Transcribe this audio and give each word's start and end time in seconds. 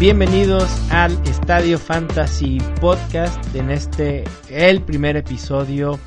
Bienvenidos 0.00 0.70
al 0.92 1.12
Estadio 1.26 1.76
Fantasy 1.76 2.58
Podcast 2.80 3.52
en 3.56 3.68
este 3.72 4.22
el 4.48 4.80
primer 4.82 5.16
episodio 5.16 5.98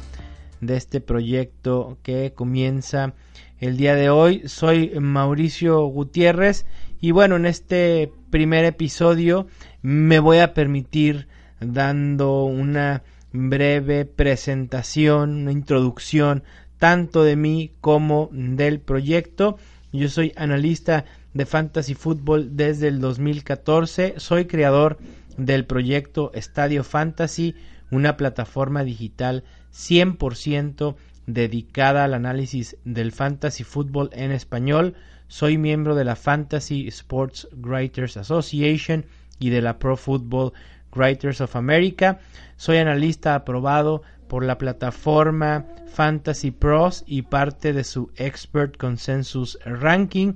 de 0.61 0.77
este 0.77 1.01
proyecto 1.01 1.97
que 2.01 2.31
comienza 2.33 3.13
el 3.59 3.75
día 3.75 3.95
de 3.95 4.09
hoy. 4.09 4.43
Soy 4.47 4.97
Mauricio 4.97 5.83
Gutiérrez 5.87 6.65
y 7.01 7.11
bueno, 7.11 7.35
en 7.35 7.45
este 7.45 8.13
primer 8.29 8.63
episodio 8.63 9.47
me 9.81 10.19
voy 10.19 10.37
a 10.37 10.53
permitir 10.53 11.27
dando 11.59 12.45
una 12.45 13.03
breve 13.33 14.05
presentación, 14.05 15.41
una 15.41 15.51
introducción 15.51 16.43
tanto 16.77 17.25
de 17.25 17.35
mí 17.35 17.73
como 17.81 18.29
del 18.31 18.79
proyecto. 18.79 19.57
Yo 19.91 20.07
soy 20.07 20.31
analista 20.37 21.03
de 21.34 21.46
Fantasy 21.46 21.93
Football 21.93 22.55
desde 22.55 22.87
el 22.87 22.99
2014. 22.99 24.15
Soy 24.18 24.46
creador 24.46 24.98
del 25.38 25.65
proyecto 25.65 26.32
Estadio 26.34 26.84
Fantasy, 26.84 27.55
una 27.90 28.18
plataforma 28.18 28.84
digital 28.84 29.43
100% 29.73 30.96
dedicada 31.27 32.04
al 32.04 32.13
análisis 32.13 32.77
del 32.84 33.12
fantasy 33.12 33.63
football 33.63 34.10
en 34.13 34.32
español. 34.32 34.96
Soy 35.27 35.57
miembro 35.57 35.96
de 35.96 36.04
la 36.04 36.15
Fantasy 36.15 36.88
Sports 36.88 37.48
Writers 37.54 38.18
Association 38.18 39.05
y 39.40 39.49
de 39.49 39.62
la 39.62 39.79
Pro 39.79 39.95
Football 39.95 40.54
Writers 40.93 41.40
of 41.41 41.55
America. 41.55 42.20
Soy 42.57 42.77
analista 42.77 43.35
aprobado 43.35 44.04
por 44.27 44.43
la 44.43 44.57
plataforma 44.57 45.66
Fantasy 45.88 46.51
Pros 46.51 47.04
y 47.07 47.23
parte 47.23 47.73
de 47.73 47.84
su 47.84 48.12
Expert 48.16 48.77
Consensus 48.77 49.57
Ranking 49.66 50.34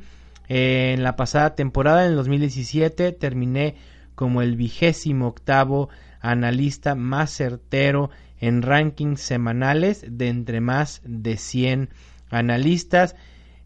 en 0.47 1.03
la 1.03 1.15
pasada 1.15 1.55
temporada, 1.55 2.05
en 2.05 2.11
el 2.11 2.15
2017, 2.17 3.11
terminé 3.13 3.75
como 4.15 4.41
el 4.41 4.55
vigésimo 4.55 5.27
octavo 5.27 5.89
analista 6.21 6.95
más 6.95 7.31
certero 7.31 8.09
en 8.39 8.61
rankings 8.61 9.21
semanales 9.21 10.05
de 10.07 10.27
entre 10.29 10.61
más 10.61 11.01
de 11.05 11.37
100 11.37 11.89
analistas. 12.29 13.15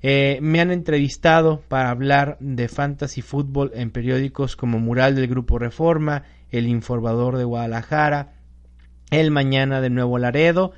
Eh, 0.01 0.39
me 0.41 0.61
han 0.61 0.71
entrevistado 0.71 1.61
para 1.67 1.89
hablar 1.89 2.37
de 2.39 2.67
fantasy 2.67 3.21
fútbol 3.21 3.71
en 3.73 3.91
periódicos 3.91 4.55
como 4.55 4.79
Mural 4.79 5.15
del 5.15 5.27
Grupo 5.27 5.59
Reforma, 5.59 6.23
El 6.51 6.67
Informador 6.67 7.37
de 7.37 7.43
Guadalajara, 7.43 8.33
El 9.11 9.31
Mañana 9.31 9.81
de 9.81 9.89
Nuevo 9.89 10.17
Laredo. 10.17 10.71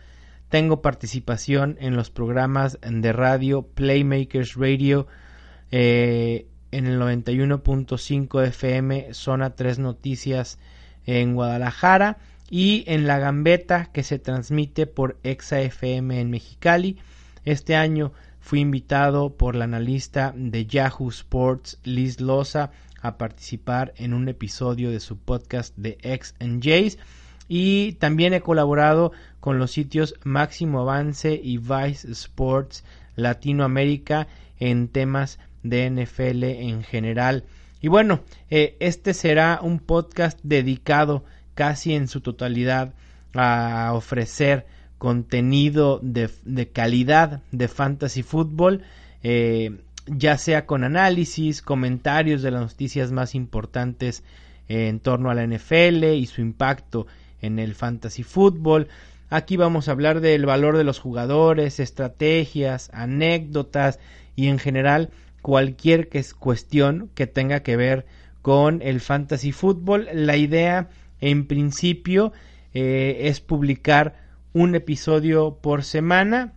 Tengo 0.50 0.82
participación 0.82 1.78
en 1.80 1.96
los 1.96 2.10
programas 2.10 2.80
de 2.82 3.14
radio 3.14 3.62
Playmakers 3.62 4.56
Radio, 4.56 5.08
eh, 5.72 6.48
en 6.72 6.88
el 6.88 7.00
91.5 7.00 8.46
FM, 8.48 9.14
zona 9.14 9.56
3 9.56 9.80
noticias 9.80 10.60
en 11.06 11.34
Guadalajara 11.34 12.18
y 12.50 12.84
en 12.88 13.08
La 13.08 13.20
Gambeta 13.20 13.90
que 13.92 14.04
se 14.04 14.20
transmite 14.20 14.88
por 14.88 15.18
Exa 15.24 15.62
FM 15.62 16.20
en 16.20 16.30
Mexicali. 16.30 16.98
Este 17.46 17.76
año 17.76 18.12
fui 18.40 18.60
invitado 18.60 19.38
por 19.38 19.56
la 19.56 19.66
analista 19.66 20.34
de 20.36 20.66
Yahoo 20.66 21.10
Sports 21.10 21.80
Liz 21.84 22.20
Loza 22.20 22.72
a 23.02 23.18
participar 23.18 23.94
en 23.98 24.14
un 24.14 24.28
episodio 24.30 24.92
de 24.92 25.00
su 25.00 25.18
podcast 25.18 25.76
de 25.78 25.98
X 26.02 26.36
Jays 26.62 27.00
y 27.48 27.94
también 27.94 28.34
he 28.34 28.42
colaborado 28.42 29.12
con 29.40 29.58
los 29.58 29.72
sitios 29.72 30.16
Máximo 30.24 30.82
Avance 30.82 31.40
y 31.42 31.58
Vice 31.58 32.12
Sports 32.12 32.84
Latinoamérica 33.16 34.28
en 34.60 34.88
temas 34.88 35.40
de 35.64 35.90
NFL 35.90 36.44
en 36.44 36.84
general. 36.84 37.46
Y 37.82 37.88
bueno, 37.88 38.22
eh, 38.50 38.76
este 38.80 39.14
será 39.14 39.60
un 39.62 39.80
podcast 39.80 40.40
dedicado 40.44 41.24
casi 41.56 41.94
en 41.94 42.08
su 42.08 42.22
totalidad 42.22 42.94
a 43.34 43.92
ofrecer 43.94 44.66
contenido 44.98 46.00
de, 46.04 46.30
calidad 46.72 47.42
de 47.52 47.68
fantasy 47.68 48.22
fútbol, 48.22 48.84
eh, 49.24 49.80
ya 50.06 50.38
sea 50.38 50.68
con 50.68 50.84
análisis, 50.84 51.62
comentarios 51.62 52.44
de 52.44 52.52
las 52.52 52.62
noticias 52.62 53.12
más 53.12 53.34
importantes 53.34 54.24
en 54.68 55.00
torno 55.00 55.32
a 55.32 55.34
la 55.34 55.44
NFL 55.44 56.04
y 56.04 56.28
su 56.28 56.42
impacto 56.42 57.08
en 57.42 57.58
el 57.58 57.74
fantasy 57.74 58.24
fútbol. 58.24 58.90
Aquí 59.30 59.58
vamos 59.58 59.88
a 59.88 59.92
hablar 59.92 60.22
del 60.22 60.46
valor 60.46 60.78
de 60.78 60.84
los 60.84 61.00
jugadores, 61.00 61.80
estrategias, 61.80 62.92
anécdotas 62.94 64.00
y 64.36 64.48
en 64.48 64.60
general 64.60 65.10
cualquier 65.42 66.10
cuestión 66.40 67.10
que 67.16 67.28
tenga 67.28 67.62
que 67.62 67.78
ver 67.78 68.06
con 68.42 68.82
el 68.82 69.02
fantasy 69.02 69.52
fútbol. 69.52 70.08
La 70.14 70.38
idea 70.38 70.90
en 71.20 71.46
principio 71.46 72.34
eh, 72.74 73.22
es 73.24 73.42
publicar 73.42 74.16
un 74.54 74.76
episodio 74.76 75.58
por 75.62 75.84
semana. 75.84 76.54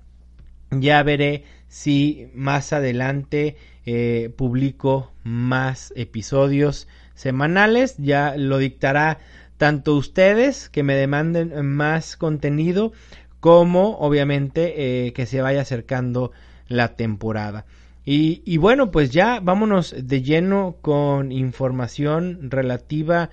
Ya 0.71 1.03
veré 1.03 1.45
si 1.69 2.29
más 2.35 2.73
adelante 2.73 3.57
eh, 3.87 4.33
publico 4.37 5.13
más 5.23 5.93
episodios 5.97 6.89
semanales. 7.15 7.97
Ya 7.99 8.35
lo 8.37 8.59
dictará 8.59 9.19
tanto 9.57 9.95
ustedes 9.95 10.69
que 10.69 10.83
me 10.83 10.95
demanden 10.95 11.65
más 11.67 12.17
contenido 12.17 12.93
como 13.41 13.99
obviamente 13.99 15.07
eh, 15.07 15.13
que 15.13 15.27
se 15.27 15.43
vaya 15.43 15.61
acercando 15.61 16.33
la 16.67 16.97
temporada. 16.97 17.67
Y, 18.07 18.59
bueno, 18.59 18.91
pues 18.91 19.11
ya 19.11 19.41
vámonos 19.41 19.95
de 19.97 20.23
lleno 20.23 20.77
con 20.83 21.33
información 21.33 22.51
relativa 22.51 23.31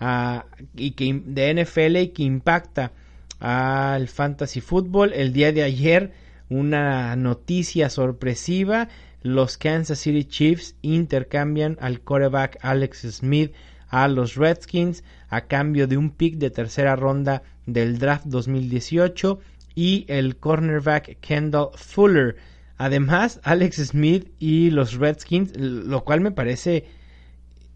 a, 0.00 0.46
y 0.74 0.92
que, 0.92 1.22
de 1.26 1.62
NFL 1.62 1.96
y 1.96 2.08
que 2.08 2.22
impacta 2.22 2.92
al 3.38 4.08
fantasy 4.08 4.62
fútbol. 4.62 5.12
El 5.12 5.34
día 5.34 5.52
de 5.52 5.62
ayer, 5.62 6.12
una 6.48 7.14
noticia 7.16 7.90
sorpresiva. 7.90 8.88
Los 9.22 9.58
Kansas 9.58 9.98
City 9.98 10.24
Chiefs 10.24 10.76
intercambian 10.80 11.76
al 11.80 12.00
quarterback 12.00 12.58
Alex 12.62 13.02
Smith 13.10 13.52
a 13.88 14.08
los 14.08 14.36
Redskins 14.36 15.04
a 15.28 15.42
cambio 15.42 15.86
de 15.86 15.96
un 15.96 16.10
pick 16.10 16.36
de 16.36 16.50
tercera 16.50 16.96
ronda 16.96 17.42
del 17.66 17.98
draft 17.98 18.24
2018 18.26 19.38
y 19.74 20.04
el 20.08 20.36
cornerback 20.36 21.18
Kendall 21.20 21.68
Fuller 21.74 22.36
Además, 22.76 23.40
Alex 23.44 23.76
Smith 23.76 24.32
y 24.38 24.70
los 24.70 24.94
Redskins, 24.94 25.56
lo 25.56 26.04
cual 26.04 26.20
me 26.20 26.32
parece 26.32 26.84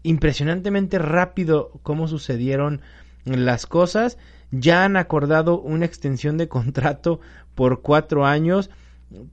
impresionantemente 0.03 0.99
rápido 0.99 1.71
cómo 1.83 2.07
sucedieron 2.07 2.81
las 3.25 3.65
cosas, 3.65 4.17
ya 4.51 4.83
han 4.83 4.97
acordado 4.97 5.61
una 5.61 5.85
extensión 5.85 6.37
de 6.37 6.47
contrato 6.47 7.19
por 7.55 7.81
cuatro 7.81 8.25
años. 8.25 8.69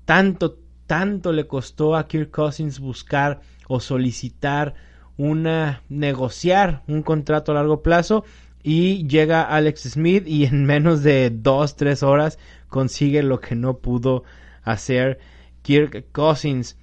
Tanto, 0.05 0.59
tanto 0.87 1.33
le 1.33 1.47
costó 1.47 1.97
a 1.97 2.07
Kirk 2.07 2.31
Cousins 2.31 2.79
buscar 2.79 3.41
o 3.69 3.81
solicitar 3.81 4.75
una 5.17 5.83
negociar 5.89 6.83
un 6.87 7.03
contrato 7.03 7.53
a 7.53 7.55
largo 7.55 7.83
plazo 7.83 8.25
y 8.63 9.07
llega 9.07 9.43
Alex 9.43 9.83
Smith 9.91 10.25
y 10.27 10.45
en 10.45 10.67
menos 10.67 11.03
de 11.03 11.31
dos 11.31 11.77
tres 11.77 12.03
horas 12.03 12.39
consigue 12.69 13.23
lo 13.23 13.41
que 13.41 13.55
no 13.55 13.79
pudo 13.79 14.25
hacer 14.63 15.19
Kirk 15.67 16.13
Cousins. 16.13 16.77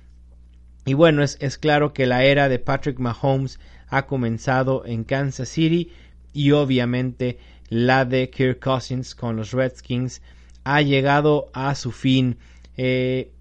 Y 0.83 0.93
bueno, 0.93 1.23
es, 1.23 1.37
es 1.39 1.57
claro 1.57 1.93
que 1.93 2.05
la 2.05 2.25
era 2.25 2.49
de 2.49 2.59
Patrick 2.59 2.99
Mahomes 2.99 3.61
ha 3.87 4.07
comenzado 4.07 4.85
en 4.85 5.05
Kansas 5.05 5.47
City 5.47 5.93
y 6.33 6.51
obviamente 6.51 7.37
la 7.69 8.03
de 8.03 8.29
Kirk 8.29 8.59
Cousins 8.59 9.15
con 9.15 9.37
los 9.37 9.53
Redskins 9.53 10.21
ha 10.65 10.81
llegado 10.81 11.49
a 11.53 11.75
su 11.75 11.93
fin. 11.93 12.37
Eh, 12.75 13.31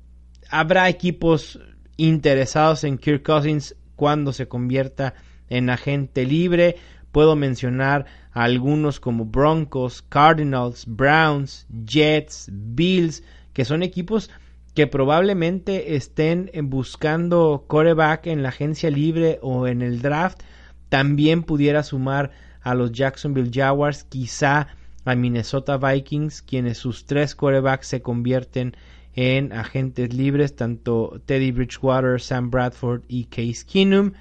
habrá 0.48 0.88
equipos 0.88 1.58
interesados 1.96 2.84
en 2.84 2.96
Kirk 2.96 3.24
Cousins 3.24 3.74
cuando 3.96 4.32
se 4.32 4.46
convierta 4.46 5.14
en 5.48 5.70
agente 5.70 6.24
libre. 6.24 6.76
Puedo 7.10 7.34
mencionar 7.34 8.06
a 8.30 8.44
algunos 8.44 9.00
como 9.00 9.24
Broncos, 9.24 10.02
Cardinals, 10.02 10.84
Browns, 10.86 11.66
Jets, 11.84 12.48
Bills, 12.52 13.24
que 13.52 13.64
son 13.64 13.82
equipos 13.82 14.30
que 14.74 14.86
probablemente 14.86 15.96
estén 15.96 16.50
buscando 16.64 17.64
coreback 17.66 18.26
en 18.26 18.42
la 18.42 18.50
agencia 18.50 18.90
libre 18.90 19.38
o 19.42 19.66
en 19.66 19.82
el 19.82 20.00
draft. 20.00 20.42
También 20.88 21.42
pudiera 21.42 21.82
sumar 21.82 22.30
a 22.62 22.74
los 22.74 22.92
Jacksonville 22.92 23.50
Jaguars, 23.52 24.04
quizá 24.04 24.68
a 25.04 25.14
Minnesota 25.14 25.76
Vikings, 25.76 26.42
quienes 26.42 26.78
sus 26.78 27.06
tres 27.06 27.34
corebacks 27.34 27.88
se 27.88 28.02
convierten 28.02 28.76
en 29.14 29.52
agentes 29.52 30.14
libres, 30.14 30.56
tanto 30.56 31.20
Teddy 31.26 31.50
Bridgewater, 31.50 32.20
Sam 32.20 32.50
Bradford 32.50 33.02
y 33.08 33.24
Case 33.24 33.66
Keenum. 33.70 34.12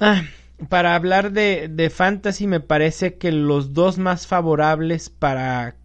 Ah, 0.00 0.22
para 0.68 0.94
hablar 0.94 1.32
de, 1.32 1.92
fantasy 1.94 2.46
me 2.46 2.60
parece 2.60 3.16
que 3.16 3.32
los 3.32 3.72
dos 3.72 3.98
más 3.98 4.26
favorables 4.26 5.08
para 5.08 5.76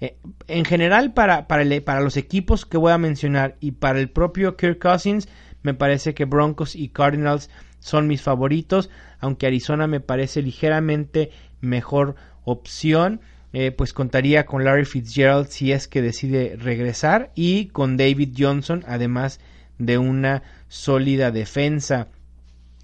eh, 0.00 0.16
en 0.46 0.64
general 0.64 1.14
para, 1.14 1.46
para, 1.46 2.00
los 2.00 2.16
equipos 2.16 2.66
que 2.66 2.76
voy 2.76 2.92
a 2.92 2.98
mencionar 2.98 3.56
y 3.60 3.72
para 3.72 3.98
el 3.98 4.10
propio 4.10 4.56
Kirk 4.56 4.78
Cousins 4.78 5.28
me 5.62 5.74
parece 5.74 6.14
que 6.14 6.26
Broncos 6.26 6.76
y 6.76 6.88
Cardinals 6.88 7.50
son 7.80 8.06
mis 8.06 8.22
favoritos 8.22 8.90
aunque 9.20 9.46
Arizona 9.46 9.86
me 9.86 10.00
parece 10.00 10.42
ligeramente 10.42 11.30
mejor 11.60 12.16
opción. 12.44 13.20
Eh, 13.52 13.70
pues 13.70 13.94
contaría 13.94 14.44
con 14.44 14.64
Larry 14.64 14.84
Fitzgerald 14.84 15.48
si 15.48 15.72
es 15.72 15.88
que 15.88 16.02
decide 16.02 16.56
regresar 16.56 17.32
y 17.34 17.68
con 17.68 17.96
David 17.96 18.34
Johnson 18.36 18.84
además 18.86 19.40
de 19.78 19.96
una 19.96 20.42
sólida 20.68 21.30
defensa. 21.30 22.08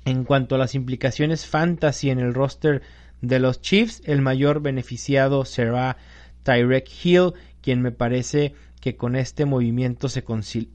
En 0.05 0.25
cuanto 0.25 0.55
a 0.55 0.59
las 0.59 0.75
implicaciones 0.75 1.47
fantasy 1.47 2.11
en 2.11 2.21
el 2.21 2.33
roster 2.33 2.81
de 3.21 3.39
los 3.39 3.61
Chiefs, 3.61 4.03
el 4.05 4.23
mayor 4.23 4.63
beneficiado 4.63 5.45
será 5.45 5.97
Tyrek 6.43 6.89
Hill, 7.05 7.33
quien 7.61 7.83
me 7.83 7.93
parece 7.93 8.55
que 8.81 8.97
con 8.97 9.17
este 9.17 9.45
movimiento 9.45 10.09
se, 10.09 10.25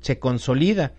se 0.02 0.20
consolida 0.20 0.94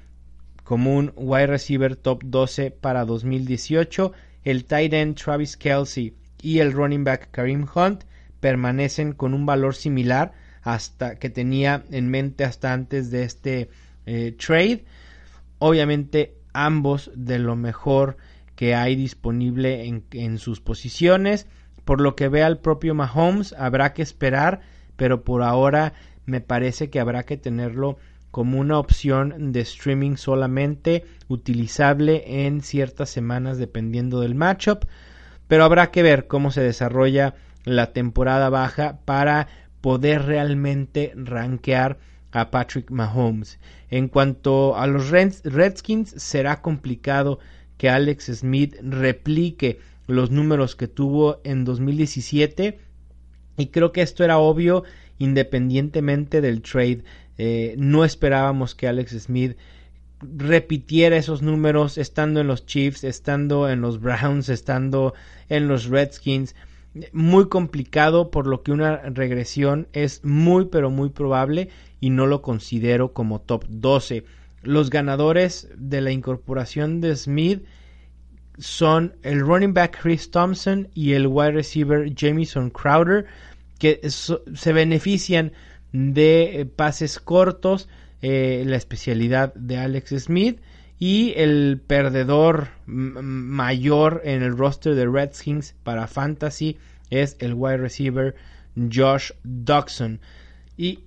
como 0.64 0.96
un 0.96 1.12
wide 1.16 1.46
receiver 1.46 1.96
top 1.96 2.22
12 2.24 2.70
para 2.70 3.04
2018. 3.04 4.12
El 4.44 4.64
tight 4.64 4.92
end 4.92 5.16
Travis 5.16 5.56
Kelsey 5.56 6.14
y 6.42 6.58
el 6.58 6.72
running 6.72 7.04
back 7.04 7.30
Kareem 7.30 7.66
Hunt 7.74 8.04
permanecen 8.40 9.12
con 9.12 9.34
un 9.34 9.46
valor 9.46 9.74
similar 9.74 10.32
hasta 10.62 11.16
que 11.16 11.30
tenía 11.30 11.84
en 11.90 12.10
mente 12.10 12.44
hasta 12.44 12.72
antes 12.72 13.10
de 13.10 13.22
este 13.24 13.70
eh, 14.06 14.32
trade. 14.32 14.84
Obviamente 15.58 16.34
ambos 16.52 17.10
de 17.14 17.38
lo 17.38 17.56
mejor 17.56 18.16
que 18.54 18.74
hay 18.74 18.96
disponible 18.96 19.86
en, 20.12 20.38
sus 20.38 20.60
posiciones. 20.60 21.46
Por 21.88 22.02
lo 22.02 22.16
que 22.16 22.28
vea 22.28 22.46
el 22.46 22.58
propio 22.58 22.94
Mahomes, 22.94 23.54
habrá 23.54 23.94
que 23.94 24.02
esperar, 24.02 24.60
pero 24.96 25.24
por 25.24 25.42
ahora 25.42 25.94
me 26.26 26.42
parece 26.42 26.90
que 26.90 27.00
habrá 27.00 27.22
que 27.22 27.38
tenerlo 27.38 27.96
como 28.30 28.58
una 28.58 28.78
opción 28.78 29.52
de 29.52 29.60
streaming 29.60 30.16
solamente 30.16 31.06
utilizable 31.28 32.44
en 32.44 32.60
ciertas 32.60 33.08
semanas 33.08 33.56
dependiendo 33.56 34.20
del 34.20 34.34
matchup. 34.34 34.84
Pero 35.46 35.64
habrá 35.64 35.90
que 35.90 36.02
ver 36.02 36.26
cómo 36.26 36.50
se 36.50 36.60
desarrolla 36.60 37.36
la 37.64 37.94
temporada 37.94 38.50
baja 38.50 38.98
para 39.06 39.48
poder 39.80 40.26
realmente 40.26 41.14
rankear 41.16 41.96
a 42.32 42.50
Patrick 42.50 42.90
Mahomes. 42.90 43.60
En 43.88 44.08
cuanto 44.08 44.76
a 44.76 44.86
los 44.86 45.08
Redskins, 45.08 46.10
será 46.18 46.60
complicado 46.60 47.38
que 47.78 47.88
Alex 47.88 48.26
Smith 48.26 48.76
replique 48.82 49.78
los 50.08 50.32
números 50.32 50.74
que 50.74 50.88
tuvo 50.88 51.40
en 51.44 51.64
2017 51.64 52.80
y 53.58 53.66
creo 53.66 53.92
que 53.92 54.02
esto 54.02 54.24
era 54.24 54.38
obvio 54.38 54.82
independientemente 55.18 56.40
del 56.40 56.62
trade. 56.62 57.04
Eh, 57.36 57.74
no 57.78 58.04
esperábamos 58.04 58.74
que 58.74 58.88
Alex 58.88 59.12
Smith 59.20 59.56
repitiera 60.20 61.16
esos 61.16 61.42
números 61.42 61.98
estando 61.98 62.40
en 62.40 62.46
los 62.46 62.66
Chiefs, 62.66 63.04
estando 63.04 63.68
en 63.68 63.80
los 63.80 64.00
Browns, 64.00 64.48
estando 64.48 65.14
en 65.48 65.68
los 65.68 65.86
Redskins. 65.86 66.56
Muy 67.12 67.48
complicado 67.48 68.30
por 68.30 68.46
lo 68.46 68.62
que 68.62 68.72
una 68.72 68.96
regresión 68.96 69.88
es 69.92 70.24
muy 70.24 70.66
pero 70.66 70.90
muy 70.90 71.10
probable 71.10 71.68
y 72.00 72.10
no 72.10 72.26
lo 72.26 72.40
considero 72.40 73.12
como 73.12 73.40
top 73.40 73.66
12. 73.68 74.24
Los 74.62 74.88
ganadores 74.88 75.68
de 75.76 76.00
la 76.00 76.12
incorporación 76.12 77.00
de 77.00 77.14
Smith 77.14 77.62
son 78.58 79.14
el 79.22 79.40
running 79.40 79.74
back 79.74 79.98
Chris 80.02 80.30
Thompson 80.30 80.88
y 80.94 81.12
el 81.12 81.26
wide 81.26 81.52
receiver 81.52 82.12
Jamison 82.14 82.70
Crowder, 82.70 83.26
que 83.78 84.00
se 84.10 84.72
benefician 84.72 85.52
de 85.92 86.60
eh, 86.60 86.66
pases 86.66 87.18
cortos, 87.20 87.88
eh, 88.20 88.64
la 88.66 88.76
especialidad 88.76 89.54
de 89.54 89.78
Alex 89.78 90.10
Smith 90.18 90.60
y 90.98 91.32
el 91.36 91.80
perdedor 91.86 92.68
mayor 92.86 94.22
en 94.24 94.42
el 94.42 94.56
roster 94.56 94.96
de 94.96 95.06
Redskins 95.06 95.76
para 95.84 96.08
Fantasy 96.08 96.76
es 97.10 97.36
el 97.38 97.54
wide 97.54 97.78
receiver 97.78 98.34
Josh 98.92 99.30
Dodson. 99.44 100.20
Y 100.76 101.04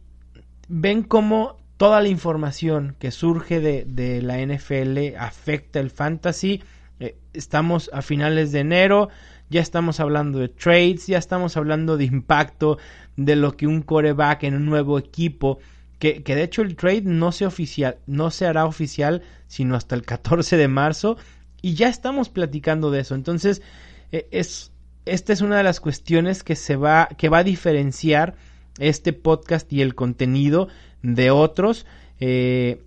ven 0.67 1.03
cómo 1.03 1.57
toda 1.77 2.01
la 2.01 2.09
información 2.09 2.95
que 2.99 3.11
surge 3.11 3.59
de, 3.59 4.21
la 4.21 4.37
NFL 4.45 5.15
afecta 5.17 5.79
el 5.79 5.89
fantasy. 5.89 6.61
Eh, 7.01 7.17
estamos 7.33 7.89
a 7.93 8.03
finales 8.03 8.51
de 8.51 8.59
enero, 8.59 9.09
ya 9.49 9.59
estamos 9.59 9.99
hablando 9.99 10.37
de 10.37 10.49
trades, 10.49 11.07
ya 11.07 11.17
estamos 11.17 11.57
hablando 11.57 11.97
de 11.97 12.05
impacto 12.05 12.77
de 13.17 13.35
lo 13.35 13.57
que 13.57 13.65
un 13.65 13.81
coreback 13.81 14.43
en 14.43 14.53
un 14.53 14.67
nuevo 14.67 14.99
equipo, 14.99 15.57
que, 15.97 16.21
de 16.23 16.43
hecho 16.43 16.61
el 16.61 16.75
trade 16.75 17.01
no 17.01 17.31
se, 17.31 17.47
oficial, 17.47 17.97
no 18.05 18.29
se 18.29 18.45
hará 18.45 18.65
oficial 18.65 19.23
sino 19.47 19.75
hasta 19.75 19.95
el 19.95 20.03
14 20.03 20.57
de 20.57 20.67
marzo 20.67 21.17
y 21.63 21.73
ya 21.73 21.89
estamos 21.89 22.29
platicando 22.29 22.91
de 22.91 22.99
eso. 22.99 23.15
Entonces, 23.15 23.63
eh, 24.11 24.27
es, 24.31 24.71
esta 25.05 25.33
es 25.33 25.41
una 25.41 25.57
de 25.57 25.63
las 25.63 25.79
cuestiones 25.79 26.43
que 26.43 26.55
se 26.55 26.75
va, 26.75 27.09
que 27.17 27.29
va 27.29 27.39
a 27.39 27.43
diferenciar 27.43 28.35
este 28.77 29.11
podcast 29.11 29.73
y 29.73 29.81
el 29.81 29.95
contenido 29.95 30.67
de 31.01 31.31
otros. 31.31 31.87
Eh, 32.19 32.83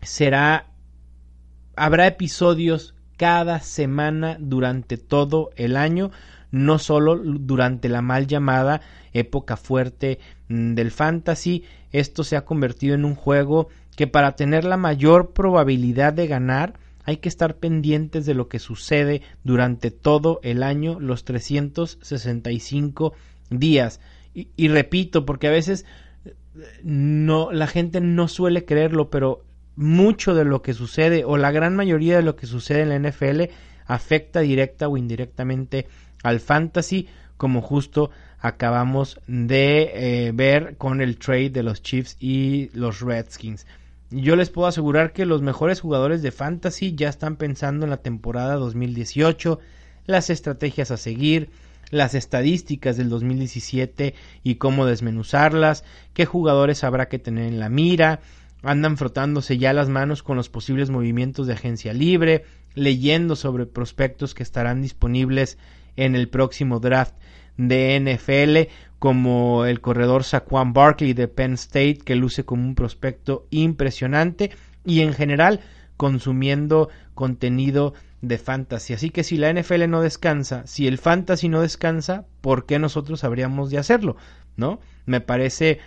será, 0.00 0.66
habrá 1.76 2.08
episodios 2.08 2.94
cada 3.22 3.60
semana 3.60 4.36
durante 4.40 4.96
todo 4.96 5.50
el 5.54 5.76
año, 5.76 6.10
no 6.50 6.80
solo 6.80 7.16
durante 7.16 7.88
la 7.88 8.02
mal 8.02 8.26
llamada 8.26 8.80
época 9.12 9.56
fuerte 9.56 10.18
mm, 10.48 10.74
del 10.74 10.90
fantasy. 10.90 11.62
Esto 11.92 12.24
se 12.24 12.36
ha 12.36 12.44
convertido 12.44 12.96
en 12.96 13.04
un 13.04 13.14
juego 13.14 13.68
que 13.94 14.08
para 14.08 14.34
tener 14.34 14.64
la 14.64 14.76
mayor 14.76 15.34
probabilidad 15.34 16.12
de 16.12 16.26
ganar 16.26 16.80
hay 17.04 17.18
que 17.18 17.28
estar 17.28 17.58
pendientes 17.58 18.26
de 18.26 18.34
lo 18.34 18.48
que 18.48 18.58
sucede 18.58 19.22
durante 19.44 19.92
todo 19.92 20.40
el 20.42 20.64
año, 20.64 20.98
los 20.98 21.24
365 21.24 23.12
días. 23.50 24.00
y 24.34 24.66
repito, 24.66 25.24
porque 25.24 25.46
a 25.46 25.52
veces 25.52 25.86
no, 26.82 27.52
la 27.52 27.68
gente 27.68 28.00
no 28.00 28.26
suele 28.26 28.64
creerlo, 28.64 29.10
pero 29.10 29.44
mucho 29.76 30.34
de 30.34 30.44
lo 30.44 30.62
que 30.62 30.74
sucede 30.74 31.24
o 31.24 31.36
la 31.36 31.50
gran 31.50 31.74
mayoría 31.74 32.16
de 32.16 32.22
lo 32.22 32.36
que 32.36 32.46
sucede 32.46 32.82
en 32.82 32.88
la 32.88 33.10
NFL 33.10 33.42
afecta 33.86 34.40
directa 34.40 34.88
o 34.88 34.96
indirectamente 34.96 35.86
al 36.22 36.40
fantasy, 36.40 37.08
como 37.36 37.60
justo 37.60 38.10
acabamos 38.38 39.20
de 39.26 39.90
eh, 40.26 40.32
ver 40.32 40.76
con 40.76 41.00
el 41.00 41.18
trade 41.18 41.50
de 41.50 41.62
los 41.62 41.82
Chiefs 41.82 42.16
y 42.20 42.70
los 42.74 43.00
Redskins. 43.00 43.66
Yo 44.10 44.36
les 44.36 44.50
puedo 44.50 44.68
asegurar 44.68 45.12
que 45.12 45.24
los 45.24 45.42
mejores 45.42 45.80
jugadores 45.80 46.22
de 46.22 46.32
fantasy 46.32 46.94
ya 46.94 47.08
están 47.08 47.36
pensando 47.36 47.86
en 47.86 47.90
la 47.90 47.96
temporada 47.98 48.56
2018, 48.56 49.58
las 50.04 50.28
estrategias 50.28 50.90
a 50.90 50.96
seguir, 50.96 51.50
las 51.90 52.14
estadísticas 52.14 52.96
del 52.96 53.08
2017 53.08 54.14
y 54.42 54.54
cómo 54.56 54.86
desmenuzarlas, 54.86 55.84
qué 56.14 56.26
jugadores 56.26 56.84
habrá 56.84 57.08
que 57.08 57.18
tener 57.18 57.46
en 57.46 57.60
la 57.60 57.68
mira, 57.68 58.20
andan 58.62 58.96
frotándose 58.96 59.58
ya 59.58 59.72
las 59.72 59.88
manos 59.88 60.22
con 60.22 60.36
los 60.36 60.48
posibles 60.48 60.90
movimientos 60.90 61.46
de 61.46 61.54
agencia 61.54 61.92
libre, 61.92 62.44
leyendo 62.74 63.36
sobre 63.36 63.66
prospectos 63.66 64.34
que 64.34 64.42
estarán 64.42 64.82
disponibles 64.82 65.58
en 65.96 66.14
el 66.14 66.28
próximo 66.28 66.80
draft 66.80 67.14
de 67.56 68.00
NFL, 68.00 68.72
como 68.98 69.66
el 69.66 69.80
corredor 69.80 70.24
Saquon 70.24 70.72
Barkley 70.72 71.12
de 71.12 71.28
Penn 71.28 71.54
State, 71.54 71.98
que 72.04 72.14
luce 72.14 72.44
como 72.44 72.64
un 72.64 72.74
prospecto 72.74 73.46
impresionante, 73.50 74.52
y 74.84 75.00
en 75.00 75.12
general 75.12 75.60
consumiendo 75.96 76.88
contenido 77.14 77.94
de 78.22 78.38
fantasy. 78.38 78.94
Así 78.94 79.10
que 79.10 79.24
si 79.24 79.36
la 79.36 79.52
NFL 79.52 79.88
no 79.88 80.00
descansa, 80.00 80.66
si 80.66 80.86
el 80.86 80.98
fantasy 80.98 81.48
no 81.48 81.60
descansa, 81.60 82.24
¿por 82.40 82.66
qué 82.66 82.78
nosotros 82.78 83.24
habríamos 83.24 83.70
de 83.70 83.78
hacerlo? 83.78 84.16
¿No? 84.56 84.80
Me 85.06 85.20
parece 85.20 85.78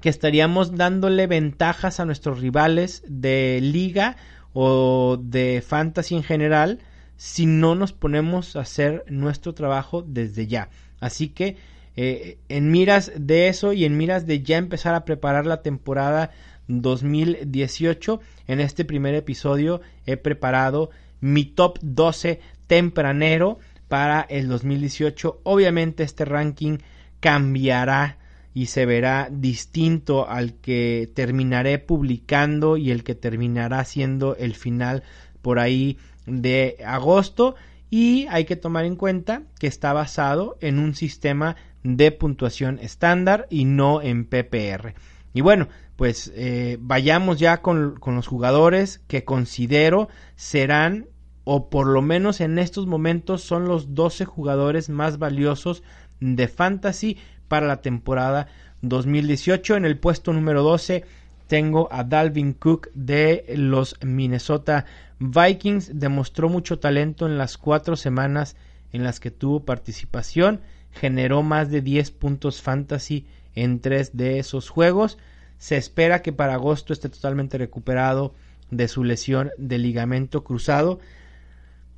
que 0.00 0.08
estaríamos 0.08 0.76
dándole 0.76 1.26
ventajas 1.26 2.00
a 2.00 2.04
nuestros 2.04 2.40
rivales 2.40 3.02
de 3.06 3.60
liga 3.62 4.16
o 4.52 5.18
de 5.20 5.62
fantasy 5.66 6.14
en 6.14 6.22
general 6.22 6.80
si 7.16 7.46
no 7.46 7.74
nos 7.74 7.92
ponemos 7.92 8.56
a 8.56 8.60
hacer 8.60 9.04
nuestro 9.08 9.54
trabajo 9.54 10.02
desde 10.02 10.46
ya. 10.46 10.68
Así 11.00 11.28
que 11.28 11.56
eh, 11.96 12.38
en 12.48 12.70
miras 12.70 13.12
de 13.16 13.48
eso 13.48 13.72
y 13.72 13.84
en 13.84 13.96
miras 13.96 14.26
de 14.26 14.42
ya 14.42 14.56
empezar 14.56 14.94
a 14.94 15.04
preparar 15.04 15.46
la 15.46 15.62
temporada 15.62 16.32
2018, 16.66 18.20
en 18.48 18.60
este 18.60 18.84
primer 18.84 19.14
episodio 19.14 19.80
he 20.06 20.16
preparado 20.16 20.90
mi 21.20 21.44
top 21.44 21.78
12 21.82 22.40
tempranero 22.66 23.58
para 23.88 24.22
el 24.22 24.48
2018. 24.48 25.40
Obviamente 25.44 26.02
este 26.02 26.24
ranking 26.24 26.78
cambiará 27.20 28.18
y 28.54 28.66
se 28.66 28.86
verá 28.86 29.28
distinto 29.30 30.28
al 30.28 30.54
que 30.54 31.10
terminaré 31.12 31.80
publicando 31.80 32.76
y 32.76 32.92
el 32.92 33.02
que 33.02 33.16
terminará 33.16 33.84
siendo 33.84 34.36
el 34.36 34.54
final 34.54 35.02
por 35.42 35.58
ahí 35.58 35.98
de 36.24 36.76
agosto 36.86 37.56
y 37.90 38.26
hay 38.30 38.44
que 38.44 38.56
tomar 38.56 38.84
en 38.84 38.96
cuenta 38.96 39.42
que 39.58 39.66
está 39.66 39.92
basado 39.92 40.56
en 40.60 40.78
un 40.78 40.94
sistema 40.94 41.56
de 41.82 42.12
puntuación 42.12 42.78
estándar 42.80 43.46
y 43.50 43.66
no 43.66 44.00
en 44.00 44.24
PPR. 44.24 44.94
Y 45.34 45.40
bueno, 45.40 45.68
pues 45.96 46.32
eh, 46.34 46.78
vayamos 46.80 47.38
ya 47.38 47.60
con, 47.60 47.96
con 47.96 48.14
los 48.14 48.26
jugadores 48.26 49.00
que 49.08 49.24
considero 49.24 50.08
serán 50.36 51.08
o 51.44 51.68
por 51.68 51.86
lo 51.86 52.02
menos 52.02 52.40
en 52.40 52.58
estos 52.58 52.86
momentos 52.86 53.42
son 53.42 53.66
los 53.66 53.94
12 53.94 54.24
jugadores 54.24 54.88
más 54.88 55.18
valiosos 55.18 55.82
de 56.20 56.48
fantasy 56.48 57.18
para 57.48 57.66
la 57.66 57.80
temporada 57.80 58.48
2018. 58.82 59.76
En 59.76 59.84
el 59.84 59.98
puesto 59.98 60.32
número 60.32 60.62
12 60.62 61.04
tengo 61.46 61.88
a 61.92 62.04
Dalvin 62.04 62.52
Cook 62.52 62.90
de 62.94 63.44
los 63.56 63.96
Minnesota 64.02 64.86
Vikings. 65.18 65.98
Demostró 65.98 66.48
mucho 66.48 66.78
talento 66.78 67.26
en 67.26 67.38
las 67.38 67.58
cuatro 67.58 67.96
semanas 67.96 68.56
en 68.92 69.04
las 69.04 69.20
que 69.20 69.30
tuvo 69.30 69.64
participación. 69.64 70.60
Generó 70.92 71.42
más 71.42 71.70
de 71.70 71.80
10 71.80 72.10
puntos 72.12 72.62
fantasy 72.62 73.26
en 73.54 73.80
tres 73.80 74.16
de 74.16 74.38
esos 74.38 74.68
juegos. 74.68 75.18
Se 75.58 75.76
espera 75.76 76.22
que 76.22 76.32
para 76.32 76.54
agosto 76.54 76.92
esté 76.92 77.08
totalmente 77.08 77.58
recuperado 77.58 78.34
de 78.70 78.88
su 78.88 79.04
lesión 79.04 79.50
de 79.58 79.78
ligamento 79.78 80.44
cruzado. 80.44 81.00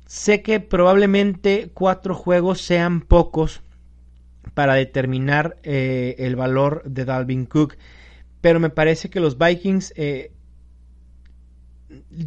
Sé 0.05 0.41
que 0.41 0.59
probablemente 0.59 1.69
cuatro 1.73 2.15
juegos 2.15 2.61
sean 2.61 3.01
pocos 3.01 3.61
para 4.53 4.75
determinar 4.75 5.57
eh, 5.63 6.15
el 6.19 6.35
valor 6.35 6.83
de 6.85 7.05
Dalvin 7.05 7.45
Cook, 7.45 7.77
pero 8.41 8.59
me 8.59 8.69
parece 8.69 9.09
que 9.09 9.19
los 9.19 9.37
Vikings 9.37 9.93
eh, 9.95 10.31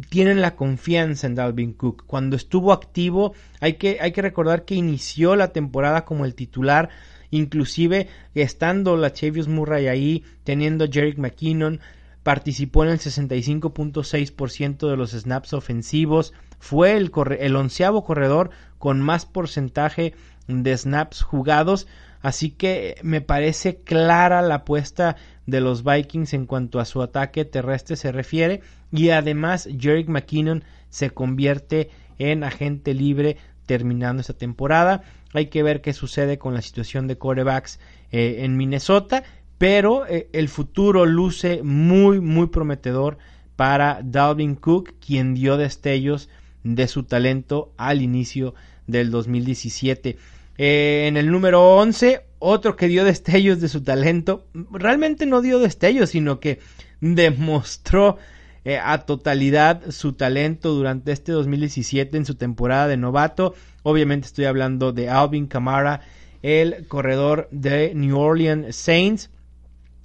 tienen 0.09 0.41
la 0.41 0.55
confianza 0.55 1.27
en 1.27 1.35
Dalvin 1.35 1.73
Cook. 1.73 2.05
Cuando 2.05 2.35
estuvo 2.35 2.73
activo, 2.73 3.33
hay 3.59 3.73
que, 3.73 3.97
hay 4.01 4.11
que 4.11 4.21
recordar 4.21 4.65
que 4.65 4.75
inició 4.75 5.35
la 5.35 5.51
temporada 5.51 6.05
como 6.05 6.25
el 6.25 6.35
titular, 6.35 6.89
inclusive 7.29 8.07
estando 8.33 8.97
la 8.97 9.13
Chavius 9.13 9.47
Murray 9.47 9.87
ahí, 9.87 10.23
teniendo 10.43 10.87
Jerick 10.89 11.17
McKinnon, 11.17 11.79
participó 12.23 12.83
en 12.83 12.91
el 12.91 12.99
65.6% 12.99 14.89
de 14.89 14.97
los 14.97 15.11
snaps 15.11 15.53
ofensivos, 15.53 16.33
fue 16.59 16.95
el 16.95 17.55
onceavo 17.55 18.03
corredor 18.03 18.51
con 18.77 19.01
más 19.01 19.25
porcentaje 19.25 20.13
de 20.47 20.77
snaps 20.77 21.21
jugados, 21.23 21.87
así 22.21 22.51
que 22.51 22.95
me 23.03 23.21
parece 23.21 23.77
clara 23.77 24.41
la 24.41 24.55
apuesta 24.55 25.15
de 25.45 25.61
los 25.61 25.83
Vikings 25.83 26.33
en 26.33 26.45
cuanto 26.45 26.79
a 26.79 26.85
su 26.85 27.01
ataque 27.01 27.45
terrestre 27.45 27.95
se 27.95 28.11
refiere 28.11 28.61
y 28.91 29.09
además 29.09 29.67
Jerick 29.77 30.07
McKinnon 30.07 30.63
se 30.89 31.09
convierte 31.11 31.89
en 32.17 32.43
agente 32.43 32.93
libre 32.93 33.37
terminando 33.65 34.21
esta 34.21 34.33
temporada. 34.33 35.03
Hay 35.33 35.47
que 35.47 35.63
ver 35.63 35.81
qué 35.81 35.93
sucede 35.93 36.37
con 36.37 36.53
la 36.53 36.61
situación 36.61 37.07
de 37.07 37.17
corebacks 37.17 37.79
eh, 38.11 38.37
en 38.39 38.57
Minnesota, 38.57 39.23
pero 39.57 40.05
eh, 40.07 40.29
el 40.33 40.49
futuro 40.49 41.05
luce 41.05 41.61
muy 41.63 42.19
muy 42.19 42.47
prometedor 42.47 43.17
para 43.55 44.01
Dalvin 44.03 44.55
Cook, 44.55 44.95
quien 44.99 45.33
dio 45.33 45.55
destellos 45.57 46.29
de 46.63 46.87
su 46.87 47.03
talento 47.03 47.73
al 47.77 48.01
inicio 48.01 48.53
del 48.87 49.11
2017. 49.11 50.17
Eh, 50.63 51.07
en 51.07 51.17
el 51.17 51.31
número 51.31 51.77
11, 51.77 52.21
otro 52.37 52.75
que 52.75 52.87
dio 52.87 53.03
destellos 53.03 53.59
de 53.61 53.67
su 53.67 53.81
talento, 53.81 54.45
realmente 54.71 55.25
no 55.25 55.41
dio 55.41 55.57
destellos, 55.57 56.11
sino 56.11 56.39
que 56.39 56.59
demostró 56.99 58.19
eh, 58.63 58.77
a 58.77 58.99
totalidad 58.99 59.89
su 59.89 60.13
talento 60.13 60.71
durante 60.75 61.13
este 61.13 61.31
2017 61.31 62.15
en 62.15 62.25
su 62.27 62.35
temporada 62.35 62.87
de 62.87 62.95
novato. 62.95 63.55
Obviamente 63.81 64.27
estoy 64.27 64.45
hablando 64.45 64.91
de 64.91 65.09
Alvin 65.09 65.47
Kamara, 65.47 66.01
el 66.43 66.85
corredor 66.87 67.47
de 67.49 67.95
New 67.95 68.19
Orleans 68.19 68.75
Saints. 68.75 69.31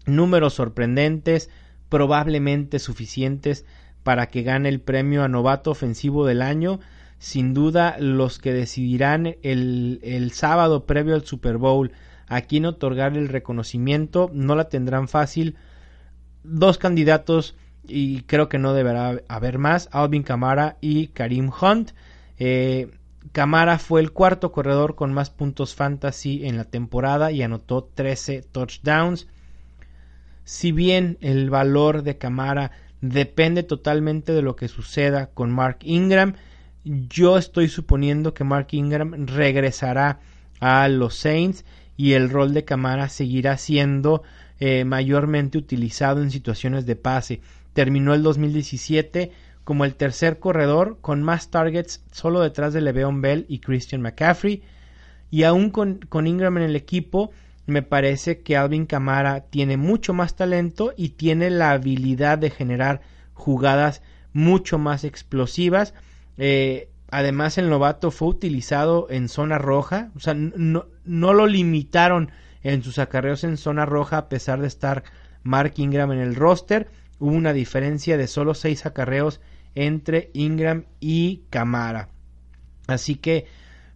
Números 0.06 0.54
sorprendentes, 0.54 1.50
probablemente 1.90 2.78
suficientes 2.78 3.66
para 4.02 4.28
que 4.28 4.42
gane 4.42 4.70
el 4.70 4.80
premio 4.80 5.22
a 5.22 5.28
novato 5.28 5.70
ofensivo 5.70 6.24
del 6.24 6.40
año 6.40 6.80
sin 7.26 7.54
duda 7.54 7.96
los 7.98 8.38
que 8.38 8.52
decidirán 8.52 9.34
el, 9.42 9.98
el 10.04 10.30
sábado 10.30 10.86
previo 10.86 11.16
al 11.16 11.24
Super 11.24 11.56
Bowl 11.56 11.90
a 12.28 12.42
quién 12.42 12.66
otorgar 12.66 13.16
el 13.16 13.28
reconocimiento 13.28 14.30
no 14.32 14.54
la 14.54 14.68
tendrán 14.68 15.08
fácil. 15.08 15.56
Dos 16.44 16.78
candidatos 16.78 17.56
y 17.82 18.22
creo 18.22 18.48
que 18.48 18.60
no 18.60 18.74
deberá 18.74 19.22
haber 19.26 19.58
más, 19.58 19.88
Alvin 19.90 20.22
Kamara 20.22 20.76
y 20.80 21.08
Karim 21.08 21.50
Hunt. 21.60 21.94
Eh, 22.38 22.92
Kamara 23.32 23.80
fue 23.80 24.02
el 24.02 24.12
cuarto 24.12 24.52
corredor 24.52 24.94
con 24.94 25.12
más 25.12 25.30
puntos 25.30 25.74
fantasy 25.74 26.46
en 26.46 26.56
la 26.56 26.66
temporada 26.66 27.32
y 27.32 27.42
anotó 27.42 27.90
13 27.92 28.42
touchdowns. 28.42 29.26
Si 30.44 30.70
bien 30.70 31.18
el 31.20 31.50
valor 31.50 32.04
de 32.04 32.18
Kamara 32.18 32.70
depende 33.00 33.64
totalmente 33.64 34.32
de 34.32 34.42
lo 34.42 34.54
que 34.54 34.68
suceda 34.68 35.26
con 35.26 35.50
Mark 35.50 35.78
Ingram, 35.82 36.36
yo 36.86 37.36
estoy 37.36 37.68
suponiendo 37.68 38.32
que 38.32 38.44
Mark 38.44 38.68
Ingram 38.70 39.26
regresará 39.26 40.20
a 40.60 40.86
los 40.88 41.16
Saints 41.16 41.64
y 41.96 42.12
el 42.12 42.30
rol 42.30 42.54
de 42.54 42.64
Camara 42.64 43.08
seguirá 43.08 43.58
siendo 43.58 44.22
eh, 44.60 44.84
mayormente 44.84 45.58
utilizado 45.58 46.22
en 46.22 46.30
situaciones 46.30 46.86
de 46.86 46.94
pase. 46.94 47.40
Terminó 47.72 48.14
el 48.14 48.22
2017 48.22 49.32
como 49.64 49.84
el 49.84 49.96
tercer 49.96 50.38
corredor 50.38 50.98
con 51.00 51.24
más 51.24 51.50
targets 51.50 52.04
solo 52.12 52.40
detrás 52.40 52.72
de 52.72 52.80
Le'Veon 52.80 53.20
Bell 53.20 53.46
y 53.48 53.58
Christian 53.58 54.00
McCaffrey. 54.00 54.62
Y 55.28 55.42
aún 55.42 55.70
con, 55.70 55.98
con 56.08 56.28
Ingram 56.28 56.56
en 56.58 56.62
el 56.62 56.76
equipo, 56.76 57.32
me 57.66 57.82
parece 57.82 58.42
que 58.42 58.56
Alvin 58.56 58.86
Camara 58.86 59.40
tiene 59.40 59.76
mucho 59.76 60.14
más 60.14 60.36
talento 60.36 60.94
y 60.96 61.10
tiene 61.10 61.50
la 61.50 61.72
habilidad 61.72 62.38
de 62.38 62.50
generar 62.50 63.00
jugadas 63.34 64.02
mucho 64.32 64.78
más 64.78 65.02
explosivas 65.02 65.92
eh, 66.38 66.88
además, 67.10 67.58
el 67.58 67.68
novato 67.68 68.10
fue 68.10 68.28
utilizado 68.28 69.08
en 69.10 69.28
zona 69.28 69.58
roja, 69.58 70.10
o 70.16 70.20
sea, 70.20 70.34
no, 70.34 70.86
no 71.04 71.32
lo 71.32 71.46
limitaron 71.46 72.30
en 72.62 72.82
sus 72.82 72.98
acarreos 72.98 73.44
en 73.44 73.56
zona 73.56 73.86
roja 73.86 74.18
a 74.18 74.28
pesar 74.28 74.60
de 74.60 74.66
estar 74.66 75.04
Mark 75.42 75.74
Ingram 75.76 76.12
en 76.12 76.18
el 76.18 76.34
roster. 76.34 76.88
Hubo 77.18 77.30
una 77.30 77.52
diferencia 77.52 78.16
de 78.16 78.26
solo 78.26 78.54
seis 78.54 78.84
acarreos 78.84 79.40
entre 79.74 80.30
Ingram 80.34 80.84
y 81.00 81.42
Camara. 81.50 82.08
Así 82.88 83.14
que 83.16 83.46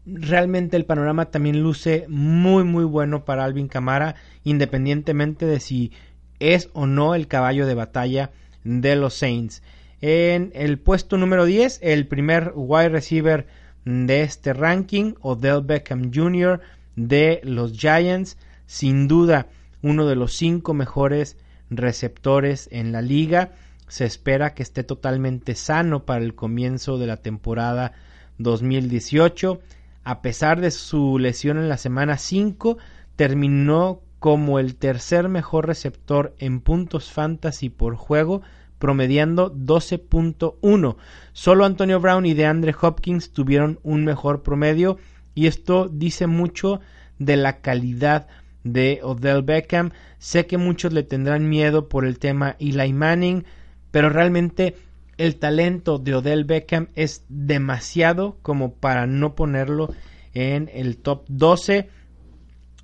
realmente 0.06 0.76
el 0.76 0.86
panorama 0.86 1.26
también 1.26 1.62
luce 1.62 2.06
muy 2.08 2.64
muy 2.64 2.84
bueno 2.84 3.24
para 3.24 3.44
Alvin 3.44 3.68
Camara, 3.68 4.14
independientemente 4.44 5.46
de 5.46 5.60
si 5.60 5.92
es 6.38 6.70
o 6.72 6.86
no 6.86 7.14
el 7.14 7.28
caballo 7.28 7.66
de 7.66 7.74
batalla 7.74 8.30
de 8.64 8.96
los 8.96 9.14
Saints. 9.14 9.62
En 10.00 10.50
el 10.54 10.78
puesto 10.78 11.18
número 11.18 11.44
10, 11.44 11.80
el 11.82 12.06
primer 12.06 12.52
wide 12.54 12.88
receiver 12.88 13.46
de 13.84 14.22
este 14.22 14.52
ranking, 14.54 15.14
Odell 15.20 15.62
Beckham 15.62 16.10
Jr. 16.12 16.60
de 16.96 17.40
los 17.44 17.72
Giants, 17.72 18.38
sin 18.66 19.08
duda 19.08 19.48
uno 19.82 20.06
de 20.06 20.16
los 20.16 20.34
cinco 20.34 20.74
mejores 20.74 21.36
receptores 21.68 22.68
en 22.72 22.92
la 22.92 23.02
liga. 23.02 23.52
Se 23.88 24.04
espera 24.04 24.54
que 24.54 24.62
esté 24.62 24.84
totalmente 24.84 25.54
sano 25.54 26.04
para 26.04 26.24
el 26.24 26.34
comienzo 26.34 26.96
de 26.98 27.06
la 27.06 27.18
temporada 27.18 27.92
2018. 28.38 29.60
A 30.04 30.22
pesar 30.22 30.60
de 30.60 30.70
su 30.70 31.18
lesión 31.18 31.58
en 31.58 31.68
la 31.68 31.76
semana 31.76 32.16
5, 32.16 32.78
terminó 33.16 34.00
como 34.18 34.58
el 34.58 34.76
tercer 34.76 35.28
mejor 35.28 35.66
receptor 35.66 36.34
en 36.38 36.60
puntos 36.60 37.10
fantasy 37.10 37.68
por 37.68 37.96
juego 37.96 38.42
promediando 38.80 39.54
12.1. 39.54 40.96
Solo 41.32 41.64
Antonio 41.64 42.00
Brown 42.00 42.26
y 42.26 42.34
DeAndre 42.34 42.74
Hopkins 42.80 43.30
tuvieron 43.32 43.78
un 43.84 44.04
mejor 44.04 44.42
promedio 44.42 44.96
y 45.36 45.46
esto 45.46 45.88
dice 45.88 46.26
mucho 46.26 46.80
de 47.18 47.36
la 47.36 47.60
calidad 47.60 48.26
de 48.64 49.00
Odell 49.04 49.42
Beckham. 49.42 49.92
Sé 50.18 50.46
que 50.46 50.58
muchos 50.58 50.92
le 50.92 51.04
tendrán 51.04 51.48
miedo 51.48 51.88
por 51.88 52.04
el 52.04 52.18
tema 52.18 52.56
Eli 52.58 52.92
Manning, 52.92 53.44
pero 53.90 54.08
realmente 54.08 54.74
el 55.18 55.36
talento 55.36 55.98
de 55.98 56.14
Odell 56.14 56.44
Beckham 56.44 56.88
es 56.94 57.24
demasiado 57.28 58.38
como 58.42 58.72
para 58.72 59.06
no 59.06 59.34
ponerlo 59.34 59.94
en 60.32 60.70
el 60.72 60.96
top 60.96 61.26
12. 61.28 61.90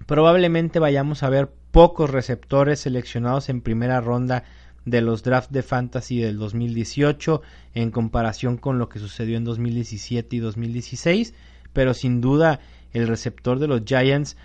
Probablemente 0.05 0.79
vayamos 0.79 1.23
a 1.23 1.31
ver 1.31 1.51
pocos 1.71 2.11
receptores 2.11 2.81
seleccionados 2.81 3.49
en 3.49 3.63
primera 3.63 4.01
ronda 4.03 4.45
de 4.87 5.03
los 5.03 5.23
drafts 5.23 5.53
de 5.53 5.63
fantasy 5.63 6.21
del 6.21 6.39
2018 6.39 7.43
en 7.75 7.91
comparación 7.91 8.57
con 8.57 8.79
lo 8.79 8.89
que 8.89 9.01
sucedió 9.01 9.37
en 9.37 9.45
2017 9.45 10.37
y 10.37 10.39
2016, 10.39 11.35
pero 11.75 11.93
sin 11.93 12.23
duda 12.23 12.61
el 12.93 13.09
receptor 13.09 13.59
de 13.59 13.67
los 13.67 13.83
Giants 13.85 14.39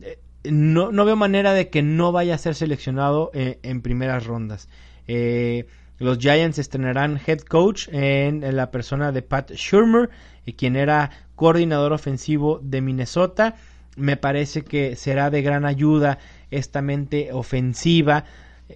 eh, 0.00 0.18
no, 0.44 0.92
no, 0.92 1.04
veo 1.04 1.16
manera 1.16 1.52
de 1.52 1.68
que 1.68 1.82
no 1.82 2.12
vaya 2.12 2.36
a 2.36 2.38
ser 2.38 2.54
seleccionado 2.54 3.30
eh, 3.34 3.58
en 3.62 3.82
primeras 3.82 4.24
rondas. 4.24 4.68
Eh, 5.08 5.66
los 5.98 6.18
Giants 6.18 6.58
estrenarán 6.58 7.20
head 7.26 7.40
coach 7.40 7.88
en, 7.90 8.56
la 8.56 8.70
persona 8.70 9.10
de 9.10 9.22
Pat 9.22 9.50
Shurmur, 9.50 10.10
quien 10.56 10.76
era 10.76 11.10
coordinador 11.34 11.92
ofensivo 11.92 12.60
de 12.62 12.80
Minnesota. 12.80 13.56
Me 13.96 14.16
parece 14.16 14.62
que 14.62 14.94
será 14.94 15.28
de 15.30 15.42
gran 15.42 15.66
ayuda 15.66 16.18
esta 16.52 16.82
mente 16.82 17.32
ofensiva. 17.32 18.24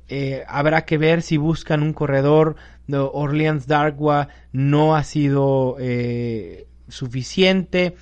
Eh, 0.08 0.44
habrá 0.48 0.84
que 0.84 0.98
ver 0.98 1.22
si 1.22 1.36
buscan 1.36 1.82
un 1.82 1.92
corredor. 1.92 2.56
de 2.86 2.98
Orleans 2.98 3.66
Darkwa 3.66 4.28
no 4.52 4.96
ha 4.96 5.04
sido 5.04 5.76
eh, 5.78 6.66
suficiente. 6.88 7.94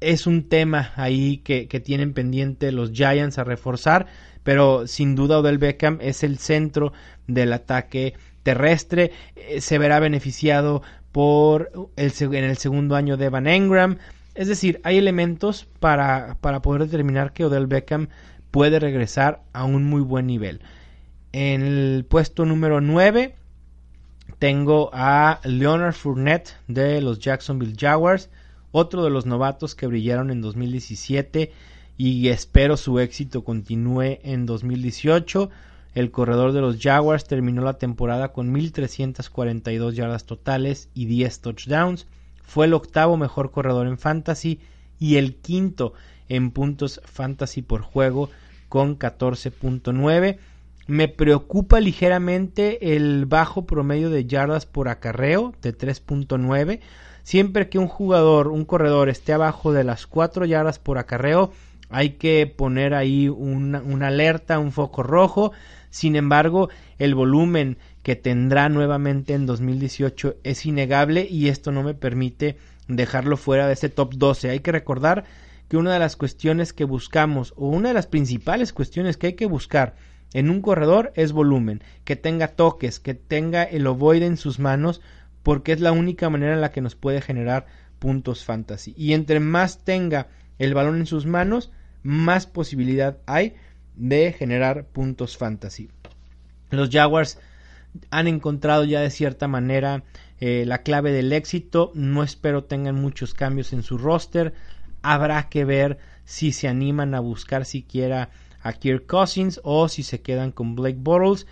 Es 0.00 0.26
un 0.26 0.48
tema 0.48 0.92
ahí 0.96 1.38
que, 1.38 1.68
que, 1.68 1.80
tienen 1.80 2.12
pendiente 2.12 2.72
los 2.72 2.92
Giants 2.92 3.38
a 3.38 3.44
reforzar. 3.44 4.06
Pero 4.42 4.86
sin 4.86 5.14
duda 5.14 5.38
Odell 5.38 5.58
Beckham 5.58 5.98
es 6.00 6.22
el 6.24 6.38
centro 6.38 6.92
del 7.26 7.52
ataque 7.52 8.14
terrestre. 8.42 9.12
Eh, 9.36 9.60
se 9.60 9.78
verá 9.78 10.00
beneficiado 10.00 10.82
por 11.12 11.70
el, 11.96 12.12
en 12.20 12.44
el 12.44 12.56
segundo 12.56 12.96
año 12.96 13.16
de 13.16 13.28
Van 13.28 13.46
Engram. 13.46 13.98
Es 14.34 14.48
decir, 14.48 14.80
hay 14.82 14.96
elementos 14.96 15.68
para, 15.78 16.38
para 16.40 16.62
poder 16.62 16.84
determinar 16.84 17.32
que 17.32 17.44
Odell 17.44 17.66
Beckham 17.66 18.08
puede 18.50 18.80
regresar 18.80 19.42
a 19.52 19.64
un 19.64 19.84
muy 19.84 20.00
buen 20.00 20.26
nivel. 20.26 20.60
En 21.32 21.62
el 21.62 22.04
puesto 22.04 22.44
número 22.44 22.82
9 22.82 23.34
tengo 24.38 24.90
a 24.92 25.40
Leonard 25.44 25.94
Fournette 25.94 26.56
de 26.68 27.00
los 27.00 27.20
Jacksonville 27.20 27.74
Jaguars, 27.78 28.28
otro 28.70 29.02
de 29.02 29.08
los 29.08 29.24
novatos 29.24 29.74
que 29.74 29.86
brillaron 29.86 30.30
en 30.30 30.42
2017 30.42 31.50
y 31.96 32.28
espero 32.28 32.76
su 32.76 32.98
éxito 32.98 33.44
continúe 33.44 34.18
en 34.22 34.44
2018. 34.44 35.48
El 35.94 36.10
corredor 36.10 36.52
de 36.52 36.60
los 36.60 36.78
Jaguars 36.78 37.24
terminó 37.24 37.62
la 37.62 37.78
temporada 37.78 38.32
con 38.32 38.52
1.342 38.54 39.92
yardas 39.92 40.24
totales 40.24 40.90
y 40.92 41.06
10 41.06 41.40
touchdowns. 41.40 42.06
Fue 42.42 42.66
el 42.66 42.74
octavo 42.74 43.16
mejor 43.16 43.52
corredor 43.52 43.86
en 43.86 43.96
fantasy 43.96 44.60
y 44.98 45.16
el 45.16 45.36
quinto 45.36 45.94
en 46.28 46.50
puntos 46.50 47.00
fantasy 47.04 47.62
por 47.62 47.80
juego 47.80 48.28
con 48.68 48.98
14.9. 48.98 50.38
Me 50.86 51.08
preocupa 51.08 51.80
ligeramente 51.80 52.96
el 52.96 53.26
bajo 53.26 53.66
promedio 53.66 54.10
de 54.10 54.26
yardas 54.26 54.66
por 54.66 54.88
acarreo 54.88 55.54
de 55.62 55.76
3.9. 55.76 56.80
Siempre 57.22 57.68
que 57.68 57.78
un 57.78 57.86
jugador, 57.86 58.48
un 58.48 58.64
corredor 58.64 59.08
esté 59.08 59.32
abajo 59.32 59.72
de 59.72 59.84
las 59.84 60.06
4 60.06 60.44
yardas 60.44 60.80
por 60.80 60.98
acarreo, 60.98 61.52
hay 61.88 62.10
que 62.10 62.46
poner 62.46 62.94
ahí 62.94 63.28
una, 63.28 63.80
una 63.82 64.08
alerta, 64.08 64.58
un 64.58 64.72
foco 64.72 65.02
rojo. 65.02 65.52
Sin 65.90 66.16
embargo, 66.16 66.68
el 66.98 67.14
volumen 67.14 67.76
que 68.02 68.16
tendrá 68.16 68.68
nuevamente 68.68 69.34
en 69.34 69.46
2018 69.46 70.36
es 70.42 70.66
innegable 70.66 71.26
y 71.30 71.48
esto 71.48 71.70
no 71.70 71.82
me 71.82 71.94
permite 71.94 72.56
dejarlo 72.88 73.36
fuera 73.36 73.66
de 73.66 73.74
ese 73.74 73.88
top 73.88 74.14
12. 74.14 74.50
Hay 74.50 74.60
que 74.60 74.72
recordar 74.72 75.24
que 75.68 75.76
una 75.76 75.92
de 75.92 75.98
las 75.98 76.16
cuestiones 76.16 76.72
que 76.72 76.84
buscamos 76.84 77.52
o 77.56 77.68
una 77.68 77.88
de 77.88 77.94
las 77.94 78.06
principales 78.06 78.72
cuestiones 78.72 79.16
que 79.16 79.28
hay 79.28 79.32
que 79.34 79.46
buscar 79.46 79.94
en 80.34 80.50
un 80.50 80.62
corredor 80.62 81.12
es 81.14 81.32
volumen, 81.32 81.82
que 82.04 82.16
tenga 82.16 82.48
toques, 82.48 83.00
que 83.00 83.14
tenga 83.14 83.62
el 83.62 83.86
ovoide 83.86 84.26
en 84.26 84.36
sus 84.36 84.58
manos 84.58 85.00
porque 85.42 85.72
es 85.72 85.80
la 85.80 85.92
única 85.92 86.30
manera 86.30 86.54
en 86.54 86.60
la 86.60 86.70
que 86.70 86.80
nos 86.80 86.94
puede 86.94 87.20
generar 87.20 87.66
puntos 87.98 88.44
fantasy. 88.44 88.94
Y 88.96 89.12
entre 89.12 89.40
más 89.40 89.84
tenga 89.84 90.28
el 90.58 90.74
balón 90.74 90.96
en 90.98 91.06
sus 91.06 91.26
manos, 91.26 91.72
más 92.02 92.46
posibilidad 92.46 93.18
hay 93.26 93.54
de 93.96 94.32
generar 94.32 94.86
puntos 94.86 95.36
fantasy. 95.36 95.90
Los 96.70 96.90
Jaguars 96.90 97.38
han 98.10 98.26
encontrado 98.26 98.84
ya 98.84 99.00
de 99.00 99.10
cierta 99.10 99.48
manera 99.48 100.04
eh, 100.40 100.64
la 100.66 100.78
clave 100.82 101.12
del 101.12 101.32
éxito. 101.32 101.92
No 101.94 102.22
espero 102.22 102.64
tengan 102.64 102.94
muchos 102.94 103.34
cambios 103.34 103.72
en 103.72 103.82
su 103.82 103.98
roster. 103.98 104.54
Habrá 105.02 105.48
que 105.48 105.64
ver 105.64 105.98
si 106.24 106.52
se 106.52 106.68
animan 106.68 107.14
a 107.14 107.20
buscar 107.20 107.64
siquiera 107.64 108.30
a 108.62 108.72
Kirk 108.72 109.06
Cousins 109.06 109.60
o 109.64 109.88
si 109.88 110.02
se 110.02 110.22
quedan 110.22 110.52
con 110.52 110.74
Blake 110.74 110.98
Bortles. 110.98 111.46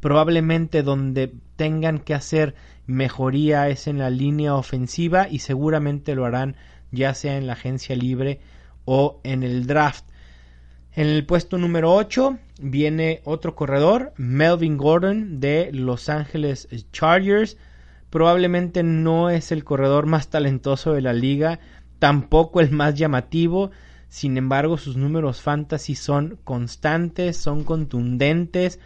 probablemente 0.00 0.82
donde 0.82 1.32
tengan 1.56 1.98
que 1.98 2.14
hacer 2.14 2.54
mejoría 2.86 3.68
es 3.68 3.86
en 3.86 3.98
la 3.98 4.10
línea 4.10 4.54
ofensiva 4.54 5.28
y 5.28 5.40
seguramente 5.40 6.14
lo 6.14 6.24
harán 6.24 6.56
ya 6.90 7.14
sea 7.14 7.36
en 7.36 7.46
la 7.46 7.54
agencia 7.54 7.96
libre 7.96 8.40
o 8.84 9.20
en 9.24 9.42
el 9.42 9.66
draft. 9.66 10.04
En 10.94 11.06
el 11.06 11.24
puesto 11.26 11.58
número 11.58 11.94
8 11.94 12.38
viene 12.60 13.20
otro 13.24 13.54
corredor, 13.54 14.12
Melvin 14.16 14.76
Gordon 14.76 15.38
de 15.38 15.70
Los 15.72 16.08
Ángeles 16.08 16.68
Chargers. 16.92 17.56
Probablemente 18.10 18.82
no 18.82 19.30
es 19.30 19.52
el 19.52 19.64
corredor 19.64 20.06
más 20.06 20.28
talentoso 20.28 20.94
de 20.94 21.02
la 21.02 21.12
liga, 21.12 21.60
tampoco 21.98 22.60
el 22.60 22.70
más 22.70 22.94
llamativo. 22.94 23.70
Sin 24.08 24.38
embargo, 24.38 24.78
sus 24.78 24.96
números 24.96 25.42
fantasy 25.42 25.94
son 25.94 26.38
constantes, 26.44 27.36
son 27.36 27.64
contundentes. 27.64 28.80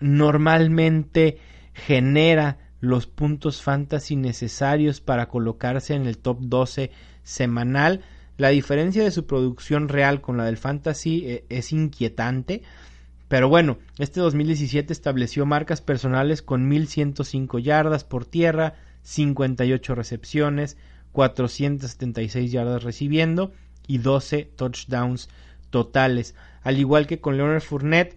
Normalmente 0.00 1.38
genera 1.74 2.58
los 2.80 3.06
puntos 3.06 3.62
fantasy 3.62 4.16
necesarios 4.16 5.00
para 5.00 5.28
colocarse 5.28 5.94
en 5.94 6.06
el 6.06 6.18
top 6.18 6.38
12 6.40 6.90
semanal. 7.22 8.02
La 8.38 8.48
diferencia 8.48 9.04
de 9.04 9.10
su 9.10 9.26
producción 9.26 9.88
real 9.88 10.20
con 10.20 10.36
la 10.36 10.44
del 10.44 10.56
fantasy 10.56 11.24
eh, 11.26 11.44
es 11.50 11.72
inquietante. 11.72 12.62
Pero 13.28 13.48
bueno, 13.48 13.78
este 13.98 14.20
2017 14.20 14.92
estableció 14.92 15.44
marcas 15.46 15.80
personales 15.80 16.42
con 16.42 16.68
1105 16.68 17.58
yardas 17.58 18.04
por 18.04 18.24
tierra, 18.24 18.74
58 19.02 19.94
recepciones, 19.94 20.76
476 21.12 22.52
yardas 22.52 22.84
recibiendo 22.84 23.52
y 23.86 23.98
12 23.98 24.44
touchdowns 24.56 25.28
totales. 25.70 26.34
Al 26.62 26.78
igual 26.78 27.06
que 27.06 27.20
con 27.20 27.36
Leonard 27.36 27.62
Fournette, 27.62 28.16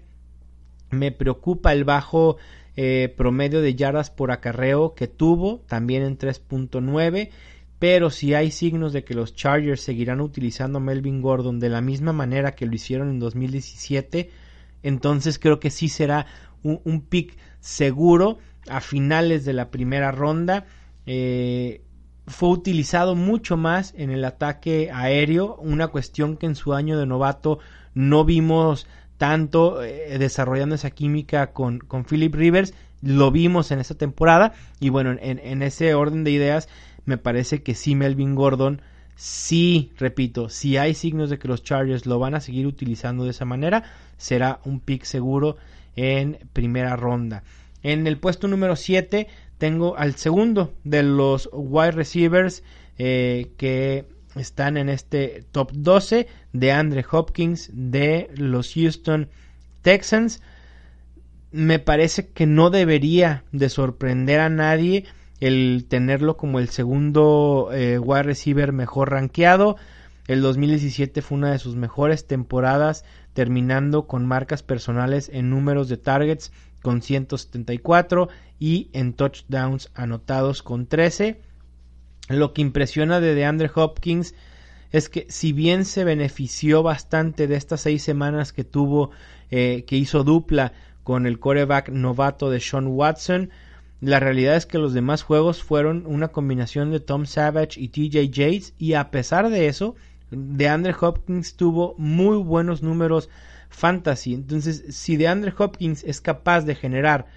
me 0.91 1.11
preocupa 1.11 1.73
el 1.73 1.83
bajo 1.83 2.37
eh, 2.75 3.13
promedio 3.15 3.61
de 3.61 3.75
yardas 3.75 4.09
por 4.09 4.31
acarreo 4.31 4.95
que 4.95 5.07
tuvo, 5.07 5.59
también 5.67 6.03
en 6.03 6.17
3.9 6.17 7.29
pero 7.79 8.09
si 8.09 8.33
hay 8.33 8.51
signos 8.51 8.91
de 8.91 9.05
que 9.05 9.13
los 9.13 9.33
Chargers 9.33 9.81
seguirán 9.81 10.19
utilizando 10.19 10.77
a 10.77 10.81
Melvin 10.81 11.21
Gordon 11.21 11.59
de 11.59 11.69
la 11.69 11.79
misma 11.79 12.11
manera 12.11 12.53
que 12.53 12.65
lo 12.65 12.75
hicieron 12.75 13.09
en 13.09 13.19
2017, 13.19 14.29
entonces 14.83 15.39
creo 15.39 15.61
que 15.61 15.71
sí 15.71 15.87
será 15.87 16.25
un, 16.61 17.01
pick 17.01 17.37
seguro 17.61 18.37
a 18.69 18.81
finales 18.81 19.45
de 19.45 19.53
la 19.53 19.71
primera 19.71 20.11
ronda. 20.11 20.65
Eh, 21.05 21.81
fue 22.29 22.49
utilizado 22.49 23.15
mucho 23.15 23.57
más 23.57 23.93
en 23.97 24.11
el 24.11 24.23
ataque 24.23 24.89
aéreo, 24.93 25.55
una 25.57 25.87
cuestión 25.87 26.37
que 26.37 26.45
en 26.45 26.55
su 26.55 26.73
año 26.73 26.97
de 26.97 27.05
novato 27.05 27.59
no 27.93 28.23
vimos 28.23 28.87
tanto 29.17 29.83
eh, 29.83 30.17
desarrollando 30.17 30.75
esa 30.75 30.91
química 30.91 31.51
con, 31.51 31.79
con 31.79 32.05
Philip 32.05 32.33
Rivers, 32.33 32.73
lo 33.01 33.31
vimos 33.31 33.71
en 33.71 33.79
esta 33.79 33.95
temporada 33.95 34.53
y 34.79 34.89
bueno, 34.89 35.11
en, 35.19 35.39
en 35.39 35.61
ese 35.63 35.93
orden 35.93 36.23
de 36.23 36.31
ideas 36.31 36.69
me 37.05 37.17
parece 37.17 37.63
que 37.63 37.75
sí 37.75 37.95
Melvin 37.95 38.35
Gordon, 38.35 38.81
sí, 39.15 39.91
repito, 39.97 40.49
si 40.49 40.77
hay 40.77 40.93
signos 40.93 41.29
de 41.29 41.39
que 41.39 41.47
los 41.47 41.63
Chargers 41.63 42.05
lo 42.05 42.19
van 42.19 42.35
a 42.35 42.41
seguir 42.41 42.67
utilizando 42.67 43.23
de 43.23 43.31
esa 43.31 43.45
manera, 43.45 43.83
será 44.17 44.59
un 44.65 44.79
pick 44.79 45.03
seguro 45.03 45.57
en 45.95 46.37
primera 46.53 46.95
ronda. 46.95 47.43
En 47.81 48.07
el 48.07 48.17
puesto 48.17 48.47
número 48.47 48.75
7 48.75 49.27
tengo 49.59 49.97
al 49.97 50.15
segundo 50.15 50.73
de 50.83 51.03
los 51.03 51.49
wide 51.53 51.91
receivers 51.91 52.63
eh, 52.97 53.51
que 53.57 54.05
están 54.35 54.77
en 54.77 54.89
este 54.89 55.43
top 55.51 55.71
12 55.73 56.27
de 56.53 56.71
Andre 56.71 57.05
Hopkins 57.11 57.69
de 57.73 58.31
los 58.35 58.73
Houston 58.73 59.29
Texans. 59.81 60.41
Me 61.51 61.77
parece 61.77 62.29
que 62.29 62.45
no 62.45 62.69
debería 62.69 63.43
de 63.51 63.69
sorprender 63.69 64.39
a 64.39 64.49
nadie 64.49 65.05
el 65.39 65.85
tenerlo 65.87 66.37
como 66.37 66.59
el 66.59 66.69
segundo 66.69 67.69
eh, 67.73 67.99
wide 67.99 68.23
receiver 68.23 68.71
mejor 68.71 69.11
rankeado. 69.11 69.75
El 70.27 70.41
2017 70.41 71.21
fue 71.21 71.37
una 71.37 71.51
de 71.51 71.59
sus 71.59 71.75
mejores 71.75 72.27
temporadas 72.27 73.03
terminando 73.33 74.07
con 74.07 74.25
marcas 74.25 74.63
personales 74.63 75.29
en 75.33 75.49
números 75.49 75.89
de 75.89 75.97
targets 75.97 76.51
con 76.81 77.01
174 77.01 78.29
y 78.59 78.89
en 78.93 79.13
touchdowns 79.13 79.89
anotados 79.93 80.63
con 80.63 80.87
13. 80.87 81.41
Lo 82.29 82.53
que 82.53 82.61
impresiona 82.61 83.19
de 83.19 83.35
DeAndre 83.35 83.71
Hopkins 83.73 84.35
es 84.91 85.09
que 85.09 85.25
si 85.29 85.53
bien 85.53 85.85
se 85.85 86.03
benefició 86.03 86.83
bastante 86.83 87.47
de 87.47 87.55
estas 87.55 87.81
seis 87.81 88.03
semanas 88.03 88.53
que 88.53 88.63
tuvo, 88.63 89.11
eh, 89.51 89.83
que 89.87 89.97
hizo 89.97 90.23
dupla 90.23 90.73
con 91.03 91.25
el 91.25 91.39
coreback 91.39 91.89
novato 91.89 92.49
de 92.49 92.59
Sean 92.59 92.87
Watson, 92.87 93.49
la 94.01 94.19
realidad 94.19 94.55
es 94.55 94.65
que 94.65 94.77
los 94.77 94.93
demás 94.93 95.23
juegos 95.23 95.61
fueron 95.61 96.05
una 96.05 96.29
combinación 96.29 96.91
de 96.91 96.99
Tom 96.99 97.25
Savage 97.25 97.79
y 97.79 97.89
TJ 97.89 98.29
Yates 98.29 98.73
y 98.77 98.93
a 98.93 99.11
pesar 99.11 99.49
de 99.49 99.67
eso, 99.67 99.95
DeAndre 100.31 100.95
Hopkins 100.99 101.55
tuvo 101.55 101.95
muy 101.97 102.37
buenos 102.37 102.81
números 102.81 103.29
fantasy. 103.69 104.33
Entonces, 104.33 104.83
si 104.89 105.17
DeAndre 105.17 105.53
Hopkins 105.57 106.03
es 106.03 106.21
capaz 106.21 106.61
de 106.61 106.75
generar 106.75 107.27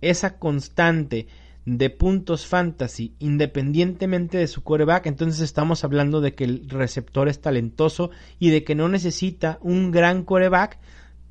esa 0.00 0.38
constante 0.38 1.28
de 1.66 1.90
puntos 1.90 2.46
fantasy 2.46 3.14
independientemente 3.18 4.38
de 4.38 4.48
su 4.48 4.62
coreback, 4.62 5.06
entonces 5.06 5.40
estamos 5.40 5.84
hablando 5.84 6.20
de 6.20 6.34
que 6.34 6.44
el 6.44 6.68
receptor 6.68 7.28
es 7.28 7.40
talentoso 7.40 8.10
y 8.38 8.50
de 8.50 8.64
que 8.64 8.74
no 8.74 8.88
necesita 8.88 9.58
un 9.60 9.90
gran 9.90 10.24
coreback 10.24 10.78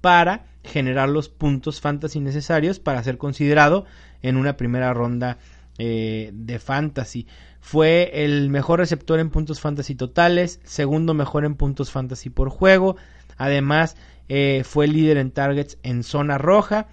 para 0.01 0.45
generar 0.63 1.09
los 1.09 1.29
puntos 1.29 1.81
fantasy 1.81 2.19
necesarios 2.19 2.79
para 2.79 3.03
ser 3.03 3.17
considerado 3.17 3.85
en 4.21 4.37
una 4.37 4.55
primera 4.55 4.93
ronda 4.93 5.39
eh, 5.77 6.31
de 6.33 6.59
fantasy. 6.59 7.25
Fue 7.61 8.11
el 8.25 8.49
mejor 8.49 8.79
receptor 8.79 9.19
en 9.19 9.29
puntos 9.29 9.59
fantasy 9.59 9.95
totales, 9.95 10.59
segundo 10.63 11.13
mejor 11.13 11.45
en 11.45 11.55
puntos 11.55 11.91
fantasy 11.91 12.29
por 12.29 12.49
juego. 12.49 12.95
Además, 13.39 13.97
eh, 14.27 14.61
fue 14.63 14.87
líder 14.87 15.17
en 15.17 15.31
targets 15.31 15.79
en 15.81 16.03
zona 16.03 16.37
roja. 16.37 16.87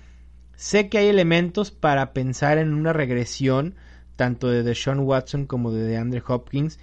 Sé 0.54 0.88
que 0.88 0.96
hay 0.96 1.09
elementos 1.09 1.70
para 1.70 2.14
pensar 2.14 2.56
en 2.56 2.72
una 2.72 2.94
regresión 2.94 3.74
tanto 4.14 4.48
de 4.48 4.62
Deshaun 4.62 5.00
Watson 5.00 5.44
como 5.44 5.72
de 5.72 5.82
DeAndre 5.82 6.22
Hopkins. 6.26 6.78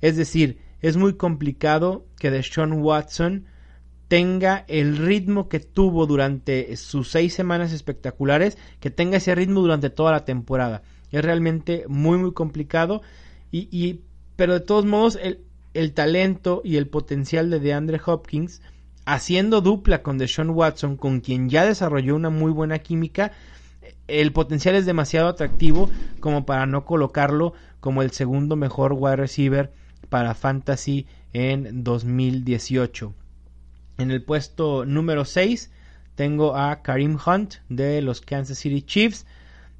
Es 0.00 0.16
decir, 0.16 0.60
es 0.80 0.96
muy 0.96 1.14
complicado 1.14 2.06
que 2.18 2.30
Deshaun 2.30 2.80
Watson 2.80 3.46
tenga 4.06 4.64
el 4.68 4.96
ritmo 4.96 5.48
que 5.48 5.60
tuvo 5.60 6.06
durante 6.06 6.74
sus 6.76 7.10
seis 7.10 7.34
semanas 7.34 7.72
espectaculares, 7.72 8.56
que 8.80 8.90
tenga 8.90 9.18
ese 9.18 9.34
ritmo 9.34 9.60
durante 9.60 9.90
toda 9.90 10.12
la 10.12 10.24
temporada. 10.24 10.82
Es 11.10 11.22
realmente 11.22 11.84
muy 11.88 12.18
muy 12.18 12.32
complicado 12.32 13.02
y, 13.50 13.68
y 13.70 14.00
pero 14.36 14.54
de 14.54 14.60
todos 14.60 14.86
modos 14.86 15.18
el, 15.20 15.40
el 15.74 15.92
talento 15.92 16.62
y 16.64 16.76
el 16.76 16.86
potencial 16.86 17.50
de 17.50 17.58
DeAndre 17.60 18.00
Hopkins 18.06 18.62
haciendo 19.08 19.62
dupla 19.62 20.02
con 20.02 20.18
Deshaun 20.18 20.50
Watson, 20.50 20.96
con 20.96 21.20
quien 21.20 21.48
ya 21.48 21.64
desarrolló 21.64 22.14
una 22.14 22.28
muy 22.28 22.52
buena 22.52 22.78
química, 22.80 23.32
el 24.06 24.32
potencial 24.32 24.74
es 24.74 24.84
demasiado 24.84 25.28
atractivo 25.28 25.90
como 26.20 26.44
para 26.44 26.66
no 26.66 26.84
colocarlo 26.84 27.54
como 27.80 28.02
el 28.02 28.10
segundo 28.10 28.54
mejor 28.54 28.92
wide 28.92 29.16
receiver 29.16 29.72
para 30.10 30.34
fantasy 30.34 31.06
en 31.32 31.84
2018. 31.84 33.14
En 33.96 34.10
el 34.10 34.22
puesto 34.22 34.84
número 34.84 35.24
6 35.24 35.70
tengo 36.14 36.54
a 36.54 36.82
Karim 36.82 37.16
Hunt 37.24 37.54
de 37.70 38.02
los 38.02 38.20
Kansas 38.20 38.58
City 38.58 38.82
Chiefs. 38.82 39.26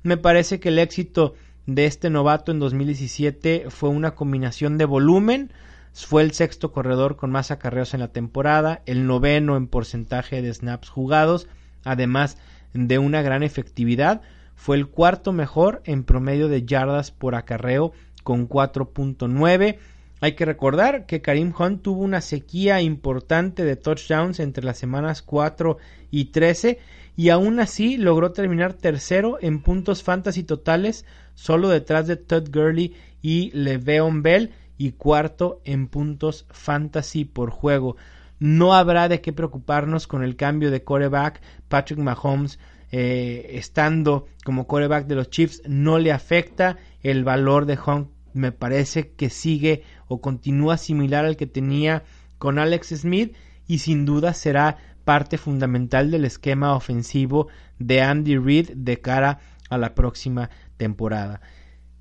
Me 0.02 0.16
parece 0.16 0.58
que 0.58 0.70
el 0.70 0.78
éxito 0.78 1.34
de 1.66 1.84
este 1.84 2.08
novato 2.08 2.50
en 2.50 2.60
2017 2.60 3.66
fue 3.68 3.90
una 3.90 4.14
combinación 4.14 4.78
de 4.78 4.86
volumen, 4.86 5.52
fue 5.92 6.22
el 6.22 6.32
sexto 6.32 6.72
corredor 6.72 7.16
con 7.16 7.30
más 7.30 7.50
acarreos 7.50 7.94
en 7.94 8.00
la 8.00 8.12
temporada, 8.12 8.82
el 8.86 9.06
noveno 9.06 9.56
en 9.56 9.66
porcentaje 9.66 10.42
de 10.42 10.52
snaps 10.52 10.88
jugados, 10.88 11.48
además 11.84 12.38
de 12.72 12.98
una 12.98 13.22
gran 13.22 13.42
efectividad. 13.42 14.22
Fue 14.54 14.76
el 14.76 14.88
cuarto 14.88 15.32
mejor 15.32 15.82
en 15.84 16.04
promedio 16.04 16.48
de 16.48 16.64
yardas 16.64 17.10
por 17.10 17.34
acarreo 17.34 17.92
con 18.24 18.48
4.9. 18.48 19.78
Hay 20.20 20.32
que 20.32 20.44
recordar 20.44 21.06
que 21.06 21.22
Karim 21.22 21.52
Hunt 21.56 21.82
tuvo 21.82 22.02
una 22.02 22.20
sequía 22.20 22.80
importante 22.80 23.64
de 23.64 23.76
touchdowns 23.76 24.40
entre 24.40 24.64
las 24.64 24.78
semanas 24.78 25.22
4 25.22 25.78
y 26.10 26.26
13 26.26 26.78
y 27.16 27.30
aún 27.30 27.60
así 27.60 27.96
logró 27.96 28.32
terminar 28.32 28.74
tercero 28.74 29.38
en 29.40 29.62
puntos 29.62 30.02
fantasy 30.02 30.42
totales, 30.42 31.04
solo 31.34 31.68
detrás 31.68 32.06
de 32.06 32.16
Todd 32.16 32.48
Gurley 32.52 32.94
y 33.22 33.50
Le'Veon 33.52 34.22
Bell 34.22 34.52
y 34.78 34.92
cuarto 34.92 35.60
en 35.64 35.88
puntos 35.88 36.46
fantasy 36.50 37.24
por 37.24 37.50
juego. 37.50 37.96
No 38.38 38.74
habrá 38.74 39.08
de 39.08 39.20
qué 39.20 39.32
preocuparnos 39.32 40.06
con 40.06 40.22
el 40.22 40.36
cambio 40.36 40.70
de 40.70 40.84
coreback. 40.84 41.42
Patrick 41.68 41.98
Mahomes 41.98 42.58
eh, 42.90 43.50
estando 43.54 44.26
como 44.44 44.66
coreback 44.66 45.06
de 45.06 45.16
los 45.16 45.28
Chiefs 45.28 45.62
no 45.66 45.98
le 45.98 46.12
afecta 46.12 46.78
el 47.02 47.24
valor 47.24 47.66
de 47.66 47.78
Hunt. 47.84 48.08
Me 48.32 48.52
parece 48.52 49.10
que 49.10 49.30
sigue 49.30 49.82
o 50.06 50.20
continúa 50.20 50.78
similar 50.78 51.24
al 51.24 51.36
que 51.36 51.46
tenía 51.46 52.04
con 52.38 52.58
Alex 52.58 52.88
Smith 53.00 53.36
y 53.66 53.78
sin 53.78 54.06
duda 54.06 54.32
será 54.32 54.78
parte 55.04 55.38
fundamental 55.38 56.10
del 56.10 56.24
esquema 56.24 56.74
ofensivo 56.74 57.48
de 57.78 58.02
Andy 58.02 58.36
Reid 58.36 58.70
de 58.74 59.00
cara 59.00 59.40
a 59.68 59.76
la 59.76 59.94
próxima 59.94 60.50
temporada. 60.76 61.40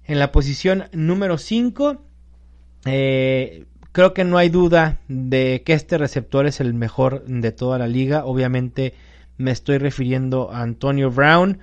En 0.04 0.20
la 0.20 0.32
posición 0.32 0.86
número 0.94 1.38
5 1.38 2.07
eh, 2.88 3.66
creo 3.92 4.14
que 4.14 4.24
no 4.24 4.38
hay 4.38 4.50
duda 4.50 5.00
de 5.08 5.64
que 5.66 5.74
este 5.74 5.98
receptor 5.98 6.46
es 6.46 6.60
el 6.60 6.74
mejor 6.74 7.26
de 7.26 7.52
toda 7.52 7.80
la 7.80 7.88
liga. 7.88 8.26
Obviamente 8.26 8.94
me 9.38 9.52
estoy 9.52 9.78
refiriendo 9.78 10.52
a 10.52 10.62
Antonio 10.62 11.12
Brown. 11.12 11.60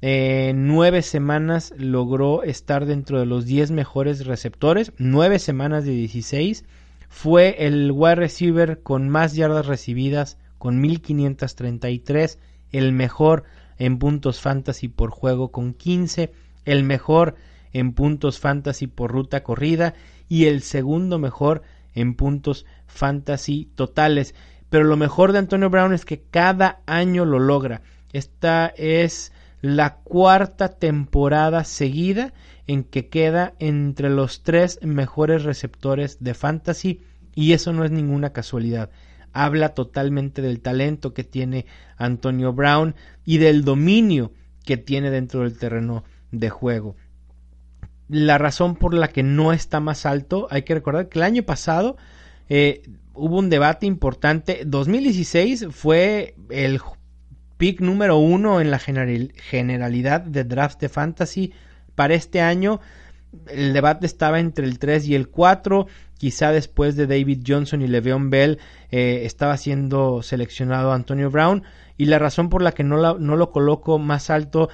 En 0.00 0.68
nueve 0.68 1.02
semanas 1.02 1.72
logró 1.76 2.44
estar 2.44 2.86
dentro 2.86 3.18
de 3.18 3.26
los 3.26 3.46
10 3.46 3.72
mejores 3.72 4.26
receptores. 4.26 4.92
Nueve 4.98 5.38
semanas 5.38 5.84
de 5.84 5.92
16. 5.92 6.64
Fue 7.08 7.66
el 7.66 7.90
wide 7.92 8.14
receiver 8.16 8.80
con 8.82 9.08
más 9.08 9.34
yardas 9.34 9.66
recibidas 9.66 10.38
con 10.58 10.80
1533. 10.80 12.38
El 12.70 12.92
mejor 12.92 13.44
en 13.78 13.98
puntos 13.98 14.40
fantasy 14.40 14.88
por 14.88 15.10
juego 15.10 15.50
con 15.50 15.74
15. 15.74 16.32
El 16.64 16.84
mejor 16.84 17.36
en 17.72 17.92
puntos 17.92 18.38
fantasy 18.38 18.86
por 18.86 19.10
ruta 19.10 19.42
corrida 19.42 19.94
y 20.28 20.46
el 20.46 20.62
segundo 20.62 21.18
mejor 21.18 21.62
en 21.94 22.14
puntos 22.14 22.66
fantasy 22.86 23.70
totales. 23.74 24.34
Pero 24.70 24.84
lo 24.84 24.96
mejor 24.96 25.32
de 25.32 25.38
Antonio 25.38 25.70
Brown 25.70 25.92
es 25.92 26.04
que 26.04 26.20
cada 26.20 26.80
año 26.86 27.24
lo 27.24 27.38
logra. 27.38 27.82
Esta 28.12 28.66
es 28.76 29.32
la 29.60 29.96
cuarta 29.96 30.68
temporada 30.68 31.64
seguida 31.64 32.32
en 32.66 32.84
que 32.84 33.08
queda 33.08 33.54
entre 33.58 34.10
los 34.10 34.42
tres 34.42 34.78
mejores 34.82 35.42
receptores 35.44 36.18
de 36.20 36.34
fantasy 36.34 37.00
y 37.34 37.52
eso 37.52 37.72
no 37.72 37.84
es 37.84 37.90
ninguna 37.90 38.32
casualidad. 38.32 38.90
Habla 39.32 39.70
totalmente 39.70 40.42
del 40.42 40.60
talento 40.60 41.14
que 41.14 41.24
tiene 41.24 41.66
Antonio 41.96 42.52
Brown 42.52 42.94
y 43.24 43.38
del 43.38 43.64
dominio 43.64 44.32
que 44.64 44.76
tiene 44.76 45.10
dentro 45.10 45.40
del 45.40 45.58
terreno 45.58 46.04
de 46.30 46.50
juego 46.50 46.96
la 48.08 48.38
razón 48.38 48.74
por 48.76 48.94
la 48.94 49.08
que 49.08 49.22
no 49.22 49.52
está 49.52 49.80
más 49.80 50.06
alto, 50.06 50.48
hay 50.50 50.62
que 50.62 50.74
recordar 50.74 51.08
que 51.08 51.18
el 51.18 51.24
año 51.24 51.42
pasado 51.42 51.96
eh, 52.48 52.82
hubo 53.14 53.38
un 53.38 53.50
debate 53.50 53.86
importante. 53.86 54.62
2016 54.64 55.66
fue 55.70 56.34
el 56.50 56.80
pick 57.58 57.80
número 57.80 58.16
uno 58.16 58.60
en 58.60 58.70
la 58.70 58.78
generalidad 58.78 60.22
de 60.22 60.44
draft 60.44 60.80
de 60.80 60.88
fantasy. 60.88 61.52
Para 61.94 62.14
este 62.14 62.40
año 62.40 62.80
el 63.46 63.72
debate 63.72 64.06
estaba 64.06 64.40
entre 64.40 64.64
el 64.64 64.78
3 64.78 65.08
y 65.08 65.14
el 65.14 65.28
4. 65.28 65.86
Quizá 66.16 66.50
después 66.50 66.96
de 66.96 67.06
David 67.06 67.42
Johnson 67.46 67.82
y 67.82 67.88
Le'Veon 67.88 68.30
Bell 68.30 68.58
eh, 68.90 69.22
estaba 69.24 69.56
siendo 69.56 70.22
seleccionado 70.22 70.92
Antonio 70.92 71.30
Brown. 71.30 71.64
Y 71.96 72.06
la 72.06 72.18
razón 72.18 72.48
por 72.48 72.62
la 72.62 72.72
que 72.72 72.84
no, 72.84 73.18
no 73.18 73.36
lo 73.36 73.50
coloco 73.50 73.98
más 73.98 74.30
alto 74.30 74.68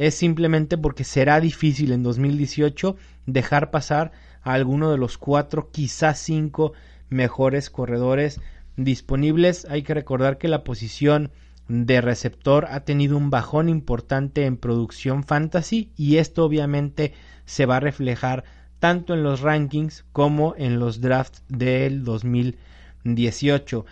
es 0.00 0.14
simplemente 0.14 0.78
porque 0.78 1.04
será 1.04 1.40
difícil 1.40 1.92
en 1.92 2.02
2018 2.02 2.96
dejar 3.26 3.70
pasar 3.70 4.12
a 4.40 4.54
alguno 4.54 4.90
de 4.90 4.96
los 4.96 5.18
cuatro, 5.18 5.68
quizás 5.70 6.18
cinco 6.18 6.72
mejores 7.10 7.68
corredores 7.68 8.40
disponibles. 8.78 9.66
Hay 9.68 9.82
que 9.82 9.92
recordar 9.92 10.38
que 10.38 10.48
la 10.48 10.64
posición 10.64 11.32
de 11.68 12.00
receptor 12.00 12.64
ha 12.70 12.80
tenido 12.80 13.18
un 13.18 13.28
bajón 13.28 13.68
importante 13.68 14.46
en 14.46 14.56
producción 14.56 15.22
fantasy 15.22 15.90
y 15.98 16.16
esto 16.16 16.46
obviamente 16.46 17.12
se 17.44 17.66
va 17.66 17.76
a 17.76 17.80
reflejar 17.80 18.44
tanto 18.78 19.12
en 19.12 19.22
los 19.22 19.42
rankings 19.42 20.06
como 20.12 20.54
en 20.56 20.78
los 20.78 21.02
drafts 21.02 21.42
del 21.48 22.04
2018. 22.04 23.84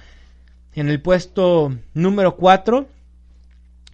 En 0.73 0.89
el 0.89 1.03
puesto 1.03 1.77
número 1.93 2.37
4 2.37 2.89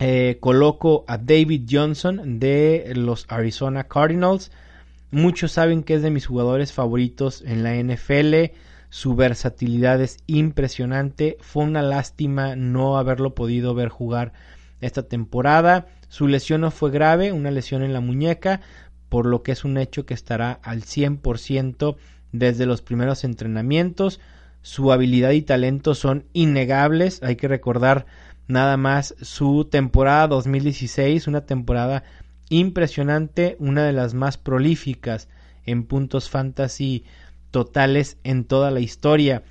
eh, 0.00 0.38
coloco 0.40 1.04
a 1.06 1.18
David 1.18 1.68
Johnson 1.70 2.40
de 2.40 2.92
los 2.96 3.26
Arizona 3.28 3.84
Cardinals. 3.84 4.50
Muchos 5.10 5.52
saben 5.52 5.84
que 5.84 5.94
es 5.94 6.02
de 6.02 6.10
mis 6.10 6.26
jugadores 6.26 6.72
favoritos 6.72 7.42
en 7.46 7.62
la 7.62 7.74
NFL. 7.76 8.52
su 8.90 9.14
versatilidad 9.16 10.00
es 10.00 10.18
impresionante. 10.26 11.36
Fue 11.40 11.64
una 11.64 11.82
lástima 11.82 12.56
no 12.56 12.96
haberlo 12.96 13.34
podido 13.34 13.74
ver 13.74 13.88
jugar 13.88 14.32
esta 14.80 15.04
temporada. 15.04 15.86
Su 16.08 16.28
lesión 16.28 16.60
no 16.60 16.70
fue 16.70 16.90
grave, 16.90 17.32
una 17.32 17.50
lesión 17.50 17.82
en 17.82 17.92
la 17.92 18.00
muñeca, 18.00 18.60
por 19.08 19.26
lo 19.26 19.42
que 19.42 19.52
es 19.52 19.64
un 19.64 19.78
hecho 19.78 20.06
que 20.06 20.14
estará 20.14 20.52
al 20.62 20.82
100% 20.82 21.96
desde 22.32 22.66
los 22.66 22.82
primeros 22.82 23.24
entrenamientos. 23.24 24.20
Su 24.62 24.92
habilidad 24.92 25.30
y 25.30 25.42
talento 25.42 25.94
son 25.94 26.24
innegables. 26.32 27.22
Hay 27.22 27.36
que 27.36 27.48
recordar 27.48 28.06
nada 28.48 28.76
más 28.76 29.14
su 29.20 29.64
temporada 29.64 30.28
2016, 30.28 31.26
una 31.26 31.46
temporada 31.46 32.04
impresionante, 32.48 33.56
una 33.58 33.84
de 33.84 33.92
las 33.92 34.14
más 34.14 34.38
prolíficas 34.38 35.28
en 35.64 35.84
puntos 35.84 36.28
fantasy 36.28 37.04
totales 37.50 38.18
en 38.24 38.44
toda 38.44 38.70
la 38.70 38.80
historia. 38.80 39.42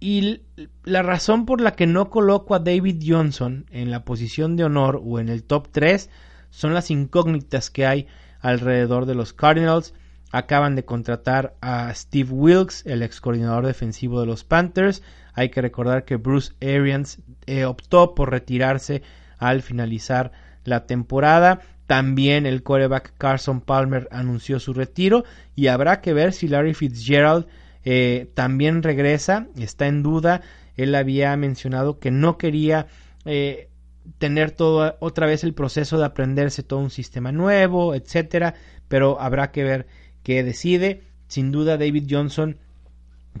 Y 0.00 0.42
la 0.84 1.02
razón 1.02 1.44
por 1.44 1.60
la 1.60 1.72
que 1.72 1.86
no 1.86 2.08
coloco 2.08 2.54
a 2.54 2.60
David 2.60 3.02
Johnson 3.04 3.66
en 3.70 3.90
la 3.90 4.04
posición 4.04 4.56
de 4.56 4.64
honor 4.64 5.00
o 5.04 5.18
en 5.18 5.28
el 5.28 5.42
top 5.42 5.68
3 5.72 6.08
son 6.50 6.72
las 6.72 6.90
incógnitas 6.90 7.70
que 7.70 7.86
hay 7.86 8.06
alrededor 8.40 9.06
de 9.06 9.16
los 9.16 9.32
Cardinals. 9.32 9.94
Acaban 10.30 10.76
de 10.76 10.84
contratar 10.84 11.54
a 11.60 11.92
Steve 11.94 12.30
Wilkes, 12.30 12.84
el 12.86 13.02
ex 13.02 13.20
coordinador 13.20 13.66
defensivo 13.66 14.20
de 14.20 14.26
los 14.26 14.44
Panthers. 14.44 15.02
Hay 15.34 15.48
que 15.48 15.62
recordar 15.62 16.04
que 16.04 16.16
Bruce 16.16 16.52
Arians 16.60 17.20
eh, 17.46 17.64
optó 17.64 18.14
por 18.14 18.30
retirarse 18.30 19.02
al 19.38 19.62
finalizar 19.62 20.32
la 20.64 20.86
temporada. 20.86 21.60
También 21.86 22.44
el 22.44 22.62
quarterback 22.62 23.14
Carson 23.16 23.62
Palmer 23.62 24.08
anunció 24.10 24.60
su 24.60 24.74
retiro 24.74 25.24
y 25.56 25.68
habrá 25.68 26.02
que 26.02 26.12
ver 26.12 26.34
si 26.34 26.46
Larry 26.46 26.74
Fitzgerald 26.74 27.46
eh, 27.84 28.30
también 28.34 28.82
regresa. 28.82 29.46
Está 29.56 29.86
en 29.86 30.02
duda. 30.02 30.42
Él 30.76 30.94
había 30.94 31.34
mencionado 31.36 31.98
que 31.98 32.10
no 32.10 32.36
quería 32.36 32.88
eh, 33.24 33.70
tener 34.18 34.50
todo 34.50 34.96
otra 35.00 35.26
vez 35.26 35.44
el 35.44 35.54
proceso 35.54 35.96
de 35.96 36.04
aprenderse 36.04 36.62
todo 36.62 36.80
un 36.80 36.90
sistema 36.90 37.32
nuevo, 37.32 37.94
etcétera. 37.94 38.54
Pero 38.88 39.18
habrá 39.20 39.50
que 39.50 39.64
ver 39.64 39.86
qué 40.22 40.42
decide. 40.42 41.02
Sin 41.28 41.52
duda 41.52 41.76
David 41.76 42.06
Johnson 42.08 42.58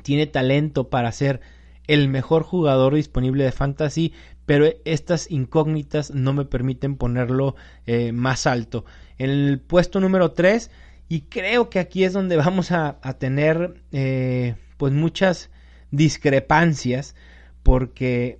tiene 0.02 0.26
talento 0.26 0.88
para 0.88 1.12
ser 1.12 1.40
el 1.86 2.08
mejor 2.08 2.42
jugador 2.42 2.94
disponible 2.94 3.44
de 3.44 3.52
fantasy, 3.52 4.12
pero 4.46 4.66
estas 4.84 5.30
incógnitas 5.30 6.10
no 6.12 6.32
me 6.32 6.44
permiten 6.44 6.96
ponerlo 6.96 7.56
eh, 7.86 8.12
más 8.12 8.46
alto. 8.46 8.84
En 9.16 9.30
el 9.30 9.58
puesto 9.60 9.98
número 10.00 10.32
3, 10.32 10.70
y 11.08 11.22
creo 11.22 11.70
que 11.70 11.78
aquí 11.78 12.04
es 12.04 12.12
donde 12.12 12.36
vamos 12.36 12.70
a, 12.70 12.98
tener 13.18 13.82
eh, 13.92 14.56
pues 14.76 14.92
muchas 14.92 15.50
discrepancias, 15.90 17.14
porque 17.62 18.38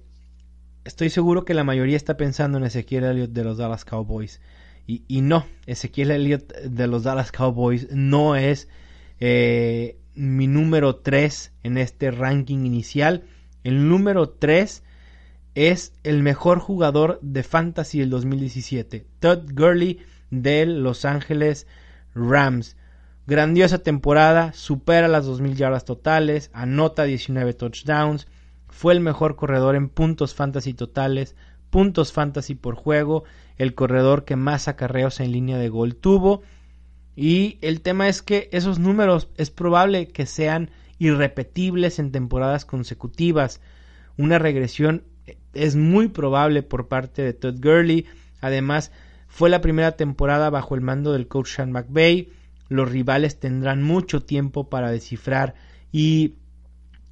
estoy 0.85 1.11
seguro 1.11 1.44
que 1.44 1.55
la 1.55 1.64
mayoría 1.64 1.96
está 1.96 2.16
pensando 2.16 2.59
en 2.59 2.64
Ezequiel 2.64 3.05
Elliott 3.05 3.31
de 3.31 3.44
los 3.44 3.57
Dallas 3.57 3.85
Cowboys. 3.87 4.40
Y, 4.90 5.20
no, 5.20 5.44
Ezequiel 5.66 6.11
Elliott 6.11 6.51
de 6.61 6.87
los 6.87 7.03
Dallas 7.03 7.31
Cowboys 7.31 7.88
no 7.90 8.37
es 8.37 8.68
eh, 9.20 9.98
mi 10.14 10.46
número 10.46 10.96
3 10.96 11.53
en 11.62 11.77
este 11.77 12.11
ranking 12.11 12.64
inicial. 12.64 13.24
El 13.64 13.87
número 13.87 14.31
3 14.31 14.83
es 15.55 15.92
el 16.05 16.22
mejor 16.22 16.61
jugador 16.61 17.18
de 17.20 17.42
fantasy 17.42 17.98
del 17.98 18.09
2017, 18.09 19.05
Todd 19.20 19.51
Gurley 19.53 19.98
de 20.31 20.64
Los 20.64 21.05
Ángeles 21.05 21.66
Rams. 22.14 22.79
Grandiosa 23.27 23.81
temporada, 23.81 24.55
supera 24.55 25.07
las 25.07 25.27
2.000 25.27 25.55
yardas 25.55 25.85
totales, 25.85 26.48
anota 26.55 27.05
19 27.05 27.53
touchdowns, 27.53 28.27
fue 28.68 28.94
el 28.94 29.01
mejor 29.01 29.37
corredor 29.37 29.77
en 29.77 29.90
puntos 29.90 30.35
fantasy 30.35 30.72
totales, 30.72 31.37
puntos 31.70 32.12
fantasy 32.12 32.54
por 32.54 32.74
juego, 32.74 33.24
el 33.57 33.74
corredor 33.74 34.24
que 34.24 34.37
más 34.37 34.68
acarreos 34.68 35.20
en 35.20 35.33
línea 35.33 35.59
de 35.59 35.68
gol 35.68 35.96
tuvo. 35.96 36.42
Y 37.16 37.59
el 37.62 37.81
tema 37.81 38.09
es 38.09 38.22
que 38.22 38.48
esos 38.52 38.78
números 38.78 39.28
es 39.37 39.50
probable 39.50 40.09
que 40.09 40.26
sean 40.26 40.70
irrepetibles 40.98 41.98
en 41.98 42.12
temporadas 42.12 42.64
consecutivas. 42.64 43.61
Una 44.16 44.38
regresión 44.38 45.04
es 45.54 45.76
muy 45.76 46.09
probable 46.09 46.62
por 46.62 46.88
parte 46.88 47.22
de 47.22 47.33
Todd 47.33 47.57
Gurley. 47.61 48.07
Además, 48.40 48.92
fue 49.26 49.50
la 49.50 49.61
primera 49.61 49.92
temporada 49.92 50.50
bajo 50.50 50.74
el 50.74 50.81
mando 50.81 51.12
del 51.12 51.28
coach 51.28 51.57
Sean 51.57 51.72
McVay. 51.72 52.31
Los 52.68 52.90
rivales 52.90 53.40
tendrán 53.40 53.83
mucho 53.83 54.22
tiempo 54.22 54.68
para 54.68 54.90
descifrar 54.90 55.54
y 55.90 56.35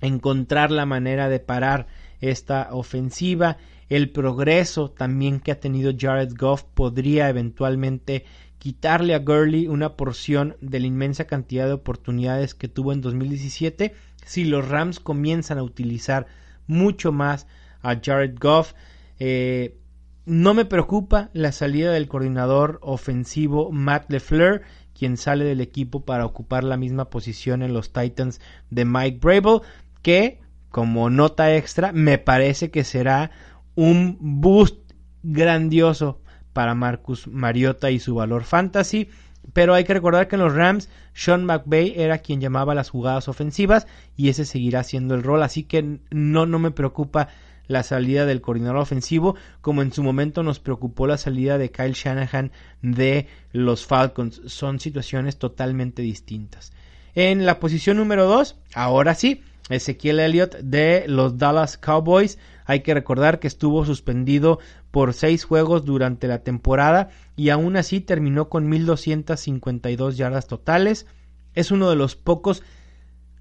encontrar 0.00 0.70
la 0.70 0.86
manera 0.86 1.28
de 1.28 1.40
parar 1.40 1.86
esta 2.20 2.68
ofensiva. 2.72 3.58
El 3.88 4.10
progreso 4.10 4.90
también 4.90 5.40
que 5.40 5.52
ha 5.52 5.60
tenido 5.60 5.92
Jared 5.96 6.32
Goff 6.36 6.64
podría 6.64 7.28
eventualmente 7.28 8.24
quitarle 8.58 9.14
a 9.14 9.20
Gurley 9.20 9.68
una 9.68 9.96
porción 9.96 10.56
de 10.60 10.80
la 10.80 10.86
inmensa 10.86 11.26
cantidad 11.26 11.66
de 11.66 11.74
oportunidades 11.74 12.54
que 12.54 12.68
tuvo 12.68 12.92
en 12.92 13.00
2017 13.00 13.94
si 14.24 14.44
los 14.44 14.68
Rams 14.68 14.98
comienzan 14.98 15.58
a 15.58 15.62
utilizar 15.62 16.26
mucho 16.66 17.12
más 17.12 17.46
a 17.82 18.00
Jared 18.02 18.36
Goff. 18.40 18.74
Eh, 19.20 19.78
no 20.24 20.54
me 20.54 20.64
preocupa 20.64 21.30
la 21.32 21.52
salida 21.52 21.92
del 21.92 22.08
coordinador 22.08 22.80
ofensivo 22.82 23.70
Matt 23.70 24.10
LeFleur, 24.10 24.62
quien 24.98 25.16
sale 25.16 25.44
del 25.44 25.60
equipo 25.60 26.04
para 26.04 26.26
ocupar 26.26 26.64
la 26.64 26.76
misma 26.76 27.08
posición 27.08 27.62
en 27.62 27.72
los 27.72 27.92
Titans 27.92 28.40
de 28.70 28.84
Mike 28.84 29.18
Brable, 29.20 29.60
que 30.02 30.40
como 30.70 31.08
nota 31.08 31.54
extra 31.54 31.92
me 31.92 32.18
parece 32.18 32.72
que 32.72 32.82
será 32.82 33.30
un 33.76 34.16
boost 34.20 34.92
grandioso 35.22 36.20
para 36.52 36.74
Marcus 36.74 37.28
Mariota 37.28 37.90
y 37.90 38.00
su 38.00 38.16
valor 38.16 38.42
fantasy. 38.42 39.08
Pero 39.52 39.74
hay 39.74 39.84
que 39.84 39.94
recordar 39.94 40.26
que 40.26 40.34
en 40.34 40.42
los 40.42 40.54
Rams, 40.54 40.88
Sean 41.14 41.44
McVay 41.44 41.94
era 41.96 42.18
quien 42.18 42.40
llamaba 42.40 42.74
las 42.74 42.90
jugadas 42.90 43.28
ofensivas 43.28 43.86
y 44.16 44.28
ese 44.28 44.44
seguirá 44.44 44.82
siendo 44.82 45.14
el 45.14 45.22
rol. 45.22 45.42
Así 45.42 45.62
que 45.62 46.00
no, 46.10 46.46
no 46.46 46.58
me 46.58 46.72
preocupa 46.72 47.28
la 47.68 47.82
salida 47.82 48.26
del 48.26 48.40
coordinador 48.40 48.78
ofensivo, 48.78 49.36
como 49.60 49.82
en 49.82 49.92
su 49.92 50.02
momento 50.02 50.42
nos 50.42 50.60
preocupó 50.60 51.06
la 51.06 51.16
salida 51.16 51.58
de 51.58 51.70
Kyle 51.70 51.92
Shanahan 51.92 52.52
de 52.82 53.28
los 53.52 53.86
Falcons. 53.86 54.40
Son 54.46 54.80
situaciones 54.80 55.38
totalmente 55.38 56.02
distintas. 56.02 56.72
En 57.14 57.46
la 57.46 57.58
posición 57.60 57.96
número 57.96 58.26
2, 58.26 58.56
ahora 58.74 59.14
sí, 59.14 59.42
Ezequiel 59.68 60.20
Elliott 60.20 60.56
de 60.58 61.04
los 61.08 61.38
Dallas 61.38 61.76
Cowboys. 61.76 62.38
Hay 62.64 62.80
que 62.80 62.94
recordar 62.94 63.40
que 63.40 63.48
estuvo 63.48 63.84
suspendido 63.84 64.58
por 64.90 65.12
seis 65.12 65.44
juegos 65.44 65.84
durante 65.84 66.28
la 66.28 66.42
temporada 66.42 67.10
y 67.36 67.50
aún 67.50 67.76
así 67.76 68.00
terminó 68.00 68.48
con 68.48 68.70
1.252 68.70 70.14
yardas 70.14 70.46
totales. 70.46 71.06
Es 71.54 71.70
uno 71.70 71.90
de 71.90 71.96
los 71.96 72.16
pocos 72.16 72.62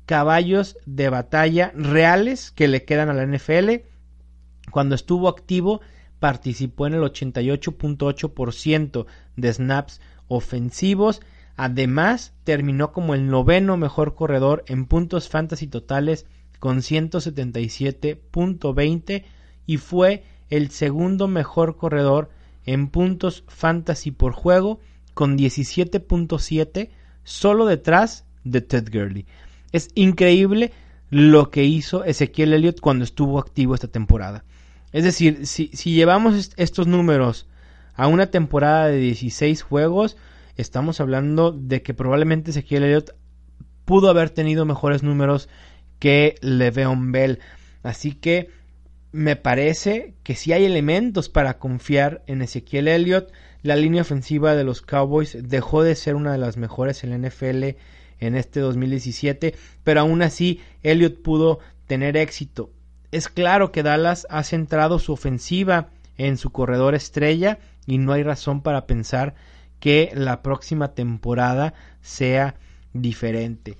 caballos 0.05 0.77
de 0.85 1.09
batalla 1.09 1.71
reales 1.75 2.51
que 2.51 2.67
le 2.67 2.85
quedan 2.85 3.09
a 3.09 3.13
la 3.13 3.25
NFL. 3.25 3.85
Cuando 4.71 4.95
estuvo 4.95 5.27
activo 5.27 5.81
participó 6.19 6.87
en 6.87 6.93
el 6.95 7.01
88.8% 7.01 9.05
de 9.35 9.53
snaps 9.53 10.01
ofensivos 10.27 11.21
Además, 11.57 12.33
terminó 12.43 12.91
como 12.91 13.13
el 13.13 13.27
noveno 13.27 13.77
mejor 13.77 14.15
corredor 14.15 14.65
en 14.67 14.85
puntos 14.85 15.29
fantasy 15.29 15.67
totales 15.67 16.25
con 16.59 16.79
177.20 16.79 19.23
y 19.65 19.77
fue 19.77 20.23
el 20.49 20.69
segundo 20.69 21.27
mejor 21.27 21.77
corredor 21.77 22.29
en 22.65 22.89
puntos 22.89 23.43
fantasy 23.47 24.11
por 24.11 24.33
juego 24.33 24.79
con 25.13 25.37
17.7 25.37 26.89
solo 27.23 27.65
detrás 27.65 28.25
de 28.43 28.59
Ted 28.61 28.89
Gurley. 28.91 29.25
Es 29.71 29.89
increíble 29.95 30.73
lo 31.09 31.51
que 31.51 31.63
hizo 31.63 32.03
Ezequiel 32.03 32.53
Elliott 32.53 32.81
cuando 32.81 33.03
estuvo 33.03 33.39
activo 33.39 33.75
esta 33.75 33.87
temporada. 33.87 34.43
Es 34.91 35.03
decir, 35.03 35.47
si, 35.47 35.69
si 35.73 35.93
llevamos 35.93 36.53
estos 36.57 36.87
números 36.87 37.47
a 37.95 38.07
una 38.07 38.27
temporada 38.27 38.87
de 38.87 38.97
16 38.97 39.61
juegos, 39.61 40.17
estamos 40.57 40.99
hablando 40.99 41.51
de 41.51 41.81
que 41.81 41.93
probablemente 41.93 42.51
Ezequiel 42.51 42.83
Elliott 42.83 43.11
pudo 43.85 44.09
haber 44.09 44.29
tenido 44.29 44.65
mejores 44.65 45.03
números 45.03 45.49
que 45.99 46.35
Le'Veon 46.41 47.11
Bell. 47.11 47.39
Así 47.83 48.13
que 48.13 48.49
me 49.11 49.37
parece 49.37 50.15
que 50.23 50.35
si 50.35 50.51
hay 50.51 50.65
elementos 50.65 51.29
para 51.29 51.57
confiar 51.57 52.21
en 52.27 52.41
Ezequiel 52.41 52.89
Elliott. 52.89 53.31
La 53.63 53.75
línea 53.75 54.01
ofensiva 54.01 54.55
de 54.55 54.63
los 54.63 54.81
Cowboys 54.81 55.37
dejó 55.41 55.81
de 55.81 55.95
ser 55.95 56.15
una 56.15 56.33
de 56.33 56.37
las 56.37 56.57
mejores 56.57 57.03
en 57.03 57.09
la 57.09 57.17
NFL 57.17 57.77
en 58.19 58.35
este 58.35 58.59
2017, 58.59 59.55
pero 59.83 60.01
aún 60.01 60.21
así 60.21 60.59
Elliott 60.83 61.21
pudo 61.21 61.59
tener 61.87 62.17
éxito. 62.17 62.71
Es 63.11 63.29
claro 63.29 63.71
que 63.71 63.83
Dallas 63.83 64.27
ha 64.29 64.43
centrado 64.43 64.99
su 64.99 65.13
ofensiva 65.13 65.89
en 66.17 66.37
su 66.37 66.51
corredor 66.51 66.93
estrella 66.93 67.59
y 67.87 67.97
no 67.97 68.11
hay 68.11 68.21
razón 68.21 68.61
para 68.61 68.85
pensar 68.85 69.33
que 69.79 70.11
la 70.13 70.41
próxima 70.41 70.93
temporada 70.93 71.73
sea 72.01 72.55
diferente. 72.93 73.77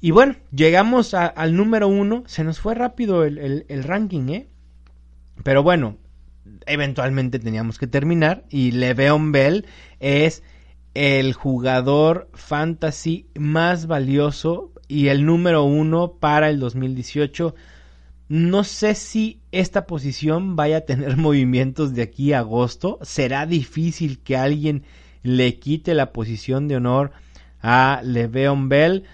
Y 0.00 0.10
bueno, 0.10 0.36
llegamos 0.50 1.14
al 1.14 1.56
número 1.56 1.88
uno. 1.88 2.24
Se 2.26 2.42
nos 2.44 2.58
fue 2.58 2.74
rápido 2.74 3.24
el, 3.24 3.64
el 3.68 3.84
ranking, 3.84 4.28
¿eh? 4.30 4.48
Pero 5.44 5.62
bueno, 5.62 5.96
eventualmente 6.66 7.38
teníamos 7.38 7.78
que 7.78 7.86
terminar. 7.86 8.44
Y 8.50 8.72
Le'Veon 8.72 9.32
Bell 9.32 9.66
es 10.00 10.42
el 10.94 11.32
jugador 11.32 12.28
fantasy 12.34 13.26
más 13.38 13.86
valioso 13.86 14.72
y 14.88 15.08
el 15.08 15.24
número 15.24 15.64
uno 15.64 16.14
para 16.14 16.50
el 16.50 16.60
2018. 16.60 17.54
No 18.28 18.64
sé 18.64 18.94
si 18.94 19.40
esta 19.52 19.86
posición 19.86 20.56
vaya 20.56 20.78
a 20.78 20.80
tener 20.82 21.16
movimientos 21.18 21.94
de 21.94 22.02
aquí 22.02 22.32
a 22.32 22.40
agosto. 22.40 22.98
Será 23.02 23.46
difícil 23.46 24.18
que 24.18 24.36
alguien 24.36 24.84
le 25.22 25.58
quite 25.58 25.94
la 25.94 26.12
posición 26.12 26.68
de 26.68 26.76
honor 26.76 27.12
a 27.60 28.00
Le'Veon 28.04 28.68
Bell. 28.68 29.04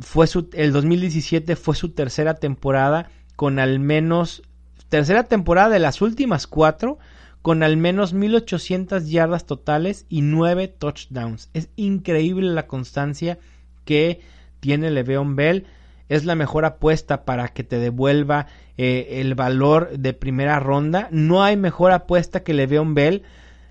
Fue 0.00 0.26
su, 0.26 0.48
el 0.52 0.72
2017 0.72 1.56
fue 1.56 1.74
su 1.76 1.90
tercera 1.90 2.34
temporada 2.34 3.10
con 3.36 3.58
al 3.58 3.78
menos 3.78 4.42
tercera 4.88 5.24
temporada 5.24 5.70
de 5.70 5.78
las 5.78 6.02
últimas 6.02 6.46
cuatro 6.46 6.98
con 7.44 7.62
al 7.62 7.76
menos 7.76 8.14
1800 8.14 9.10
yardas 9.10 9.44
totales 9.44 10.06
y 10.08 10.22
9 10.22 10.66
touchdowns. 10.68 11.50
Es 11.52 11.68
increíble 11.76 12.48
la 12.48 12.66
constancia 12.66 13.38
que 13.84 14.22
tiene 14.60 14.90
Le'Veon 14.90 15.36
Bell. 15.36 15.66
Es 16.08 16.24
la 16.24 16.36
mejor 16.36 16.64
apuesta 16.64 17.26
para 17.26 17.48
que 17.48 17.62
te 17.62 17.78
devuelva 17.78 18.46
eh, 18.78 19.20
el 19.20 19.34
valor 19.34 19.90
de 19.98 20.14
primera 20.14 20.58
ronda. 20.58 21.08
No 21.10 21.42
hay 21.42 21.58
mejor 21.58 21.92
apuesta 21.92 22.42
que 22.42 22.54
Le'Veon 22.54 22.94
Bell. 22.94 23.24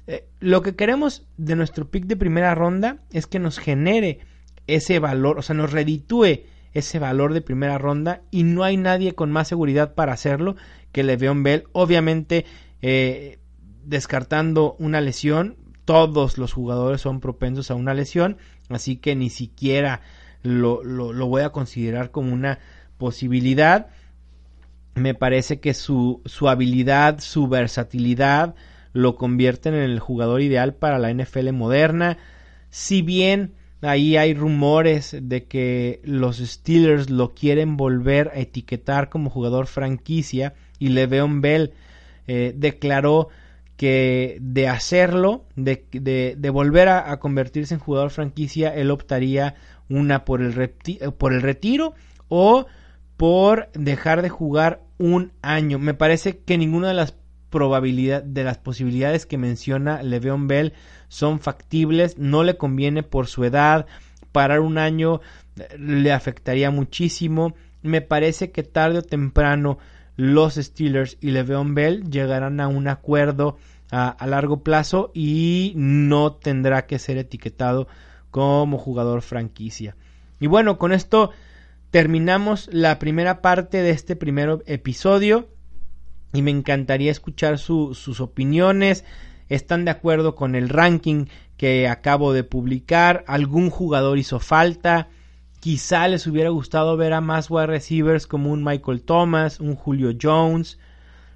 Eh, 0.07 0.27
lo 0.39 0.61
que 0.61 0.75
queremos 0.75 1.25
de 1.37 1.55
nuestro 1.55 1.89
pick 1.89 2.05
de 2.05 2.17
primera 2.17 2.55
ronda 2.55 2.97
es 3.11 3.27
que 3.27 3.39
nos 3.39 3.57
genere 3.57 4.19
ese 4.67 4.99
valor, 4.99 5.39
o 5.39 5.41
sea, 5.41 5.55
nos 5.55 5.71
reditúe 5.71 6.41
ese 6.73 6.99
valor 6.99 7.33
de 7.33 7.41
primera 7.41 7.77
ronda 7.77 8.21
y 8.31 8.43
no 8.43 8.63
hay 8.63 8.77
nadie 8.77 9.13
con 9.13 9.31
más 9.31 9.47
seguridad 9.47 9.93
para 9.93 10.13
hacerlo 10.13 10.55
que 10.91 11.03
Le'Veon 11.03 11.43
Bell. 11.43 11.65
Obviamente, 11.71 12.45
eh, 12.81 13.39
descartando 13.85 14.75
una 14.79 14.99
lesión, 14.99 15.57
todos 15.85 16.37
los 16.37 16.53
jugadores 16.53 17.01
son 17.01 17.19
propensos 17.19 17.69
a 17.69 17.75
una 17.75 17.93
lesión, 17.93 18.37
así 18.69 18.97
que 18.97 19.15
ni 19.15 19.29
siquiera 19.29 20.01
lo, 20.41 20.83
lo, 20.83 21.27
voy 21.27 21.43
a 21.43 21.51
considerar 21.51 22.11
como 22.11 22.33
una 22.33 22.59
posibilidad. 22.97 23.87
Me 24.95 25.13
parece 25.13 25.59
que 25.59 25.73
su, 25.73 26.21
su 26.25 26.49
habilidad, 26.49 27.19
su 27.19 27.47
versatilidad 27.47 28.55
lo 28.93 29.15
convierten 29.15 29.73
en 29.73 29.81
el 29.81 29.99
jugador 29.99 30.41
ideal 30.41 30.75
para 30.75 30.99
la 30.99 31.11
NFL 31.11 31.51
moderna. 31.51 32.17
Si 32.69 33.01
bien 33.01 33.53
ahí 33.81 34.15
hay 34.17 34.33
rumores 34.33 35.17
de 35.21 35.45
que 35.45 35.99
los 36.03 36.37
Steelers 36.37 37.09
lo 37.09 37.33
quieren 37.33 37.75
volver 37.75 38.29
a 38.29 38.39
etiquetar 38.39 39.09
como 39.09 39.29
jugador 39.29 39.67
franquicia 39.67 40.53
y 40.79 40.89
Le'Veon 40.89 41.41
Bell 41.41 41.73
eh, 42.27 42.53
declaró 42.55 43.29
que 43.75 44.37
de 44.39 44.67
hacerlo, 44.67 45.45
de, 45.55 45.85
de, 45.91 46.49
volver 46.51 46.89
a, 46.89 47.19
convertirse 47.19 47.73
en 47.73 47.79
jugador 47.79 48.11
franquicia, 48.11 48.73
él 48.73 48.91
optaría 48.91 49.55
una 49.89 50.25
por 50.25 50.41
el, 50.41 50.69
por 51.17 51.33
el 51.33 51.41
retiro 51.41 51.93
o 52.29 52.67
por 53.17 53.69
dejar 53.73 54.21
de 54.21 54.29
jugar 54.29 54.81
un 54.99 55.33
año. 55.41 55.79
Me 55.79 55.93
parece 55.93 56.37
que 56.37 56.57
ninguna 56.57 56.89
de 56.89 56.93
las 56.93 57.15
probabilidades, 57.53 58.33
de 58.33 58.43
las 58.43 58.57
posibilidades 58.57 59.27
que 59.27 59.37
menciona 59.37 60.01
Le'Veon 60.01 60.47
Bell 60.47 60.73
son 61.07 61.39
factibles, 61.39 62.17
no 62.17 62.43
le 62.43 62.57
conviene 62.57 63.03
por 63.03 63.27
su 63.27 63.43
edad, 63.43 63.85
parar 64.31 64.59
un 64.59 64.79
año 64.79 65.21
eh, 65.55 65.77
le 65.77 66.11
afectaría 66.11 66.71
muchísimo. 66.71 67.53
Me 67.83 68.01
parece 68.01 68.49
que 68.51 68.63
tarde 68.63 68.97
o 68.97 69.03
temprano 69.03 69.77
los 70.15 70.55
Steelers 70.55 71.17
y 71.21 71.29
Le'Veon 71.29 71.75
Bell 71.75 72.09
llegarán 72.09 72.59
a 72.59 72.67
un 72.67 72.87
acuerdo 72.87 73.57
a, 73.91 74.17
largo 74.25 74.63
plazo 74.63 75.11
y 75.13 75.73
no 75.75 76.33
tendrá 76.33 76.87
que 76.87 76.97
ser 76.97 77.19
etiquetado 77.19 77.87
como 78.31 78.79
jugador 78.79 79.21
franquicia. 79.21 79.95
Y 80.39 80.47
bueno, 80.47 80.79
con 80.79 80.91
esto 80.91 81.29
terminamos 81.91 82.67
la 82.73 82.97
primera 82.97 83.43
parte 83.43 83.83
de 83.83 83.91
este 83.91 84.15
primer 84.15 84.63
episodio 84.65 85.52
y 86.33 86.41
me 86.41 86.51
encantaría 86.51 87.11
escuchar 87.11 87.59
sus 87.59 88.19
opiniones. 88.19 89.05
¿Están 89.49 89.85
de 89.85 89.91
acuerdo 89.91 90.35
con 90.35 90.55
el 90.55 90.67
ranking 90.67 91.25
que 91.57 91.87
acabo 91.87 92.33
de 92.33 92.43
publicar? 92.43 93.23
¿Algún 93.27 93.69
jugador 93.69 94.17
hizo 94.17 94.39
falta? 94.39 95.09
Quizá 95.59 96.07
les 96.07 96.27
hubiera 96.27 96.49
gustado 96.49 96.97
ver 96.97 97.13
a 97.13 97.21
más 97.21 97.49
wide 97.49 97.67
receivers 97.67 98.27
como 98.27 98.51
un 98.51 98.63
Michael 98.63 99.03
Thomas, 99.03 99.59
un 99.59 99.75
Julio 99.75 100.11
Jones. 100.19 100.79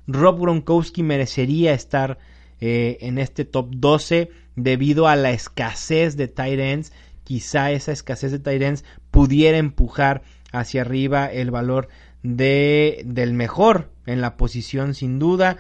Rob 0.08 0.40
Gronkowski 0.40 1.04
merecería 1.04 1.74
estar 1.74 2.18
eh, 2.60 2.98
en 3.02 3.20
este 3.20 3.46
top 3.46 3.70
12 3.76 4.32
debido 4.56 5.08
a 5.08 5.16
la 5.16 5.32
escasez 5.32 6.18
de 6.18 6.28
tight 6.28 6.60
ends. 6.60 6.92
Quizá 7.24 7.72
esa 7.72 7.92
escasez 7.92 8.32
de 8.32 8.40
tight 8.40 8.62
ends 8.64 8.84
pudiera 9.12 9.58
empujar 9.58 10.24
hacia 10.52 10.82
arriba 10.82 11.32
el 11.32 11.52
valor 11.52 11.88
de, 12.36 13.02
del 13.06 13.34
mejor 13.34 13.90
en 14.06 14.22
la 14.22 14.36
posición 14.38 14.94
sin 14.94 15.20
duda. 15.20 15.58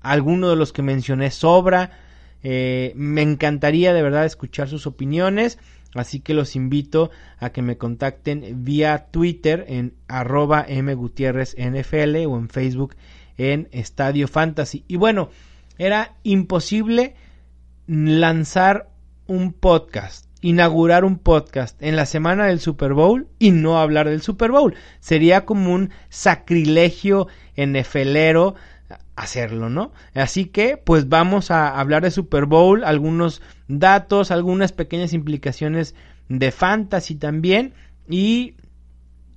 Alguno 0.00 0.48
de 0.48 0.56
los 0.56 0.72
que 0.72 0.82
mencioné 0.82 1.30
sobra. 1.30 1.98
Eh, 2.42 2.92
me 2.94 3.22
encantaría 3.22 3.92
de 3.92 4.02
verdad 4.02 4.24
escuchar 4.24 4.68
sus 4.68 4.86
opiniones. 4.86 5.58
Así 5.94 6.20
que 6.20 6.34
los 6.34 6.56
invito 6.56 7.10
a 7.38 7.50
que 7.50 7.62
me 7.62 7.78
contacten 7.78 8.64
vía 8.64 9.06
Twitter 9.10 9.64
en 9.68 9.94
arroba 10.08 10.66
mgutierreznfl 10.68 12.16
o 12.26 12.38
en 12.38 12.48
Facebook 12.48 12.96
en 13.38 13.68
Estadio 13.72 14.28
Fantasy. 14.28 14.84
Y 14.88 14.96
bueno, 14.96 15.30
era 15.78 16.16
imposible 16.22 17.14
lanzar 17.86 18.90
un 19.26 19.52
podcast, 19.52 20.25
inaugurar 20.40 21.04
un 21.04 21.18
podcast 21.18 21.82
en 21.82 21.96
la 21.96 22.06
semana 22.06 22.46
del 22.46 22.60
Super 22.60 22.92
Bowl 22.92 23.28
y 23.38 23.50
no 23.50 23.78
hablar 23.78 24.08
del 24.08 24.22
Super 24.22 24.50
Bowl. 24.50 24.74
Sería 25.00 25.44
como 25.44 25.72
un 25.72 25.90
sacrilegio 26.08 27.28
NFLero 27.56 28.54
hacerlo, 29.16 29.70
¿no? 29.70 29.92
Así 30.14 30.46
que, 30.46 30.76
pues 30.76 31.08
vamos 31.08 31.50
a 31.50 31.78
hablar 31.80 32.02
de 32.02 32.10
Super 32.10 32.44
Bowl, 32.44 32.84
algunos 32.84 33.40
datos, 33.66 34.30
algunas 34.30 34.72
pequeñas 34.72 35.12
implicaciones 35.14 35.94
de 36.28 36.50
fantasy 36.52 37.14
también 37.14 37.72
y 38.08 38.54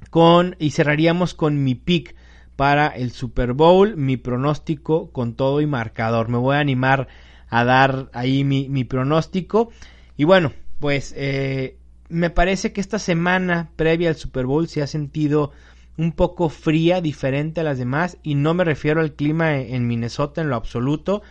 con 0.10 0.56
y 0.60 0.72
cerraríamos 0.72 1.34
con 1.34 1.64
mi 1.64 1.76
pick 1.76 2.16
para 2.56 2.88
el 2.88 3.12
Super 3.12 3.54
Bowl, 3.54 3.96
mi 3.96 4.18
pronóstico 4.18 5.12
con 5.12 5.34
todo 5.34 5.62
y 5.62 5.66
marcador. 5.66 6.28
Me 6.28 6.38
voy 6.38 6.58
a 6.58 6.60
animar 6.60 7.08
a 7.48 7.64
dar 7.64 8.10
ahí 8.14 8.44
mi, 8.44 8.68
mi 8.68 8.84
pronóstico 8.84 9.70
y 10.18 10.26
bueno, 10.26 10.52
pues 10.80 11.14
eh, 11.18 11.78
me 12.10 12.30
parece 12.30 12.74
que 12.74 12.82
esta 12.82 13.00
semana 13.00 13.72
previa 13.76 14.10
al 14.10 14.16
Super 14.16 14.46
Bowl 14.46 14.68
se 14.68 14.82
ha 14.82 14.88
sentido 14.88 15.52
un 15.98 16.14
poco 16.14 16.50
fría, 16.50 17.02
diferente 17.02 17.60
a 17.60 17.64
las 17.64 17.78
demás, 17.78 18.18
y 18.24 18.36
no 18.36 18.54
me 18.54 18.64
refiero 18.64 19.02
al 19.02 19.14
clima 19.14 19.58
e-, 19.58 19.76
en 19.76 19.88
Minnesota 19.88 20.42
en 20.42 20.50
lo 20.50 20.56
absoluto. 20.56 21.22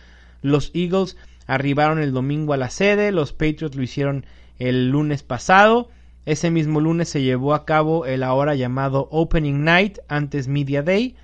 Los 0.41 0.71
Eagles 0.73 1.17
arribaron 1.47 1.99
el 1.99 2.13
domingo 2.13 2.53
a 2.53 2.57
la 2.57 2.69
sede, 2.69 3.11
los 3.11 3.33
Patriots 3.33 3.75
lo 3.75 3.81
hicieron 3.81 4.25
el 4.59 4.89
lunes 4.89 5.23
pasado. 5.23 5.89
Ese 6.25 6.51
mismo 6.51 6.79
lunes 6.79 7.09
se 7.09 7.23
llevó 7.23 7.55
a 7.55 7.65
cabo 7.65 8.05
el 8.05 8.21
ahora 8.21 8.53
llamado 8.53 9.07
Opening 9.11 9.63
Night, 9.63 9.97
antes 10.07 10.47
Media 10.47 10.83
Day, 10.83 11.15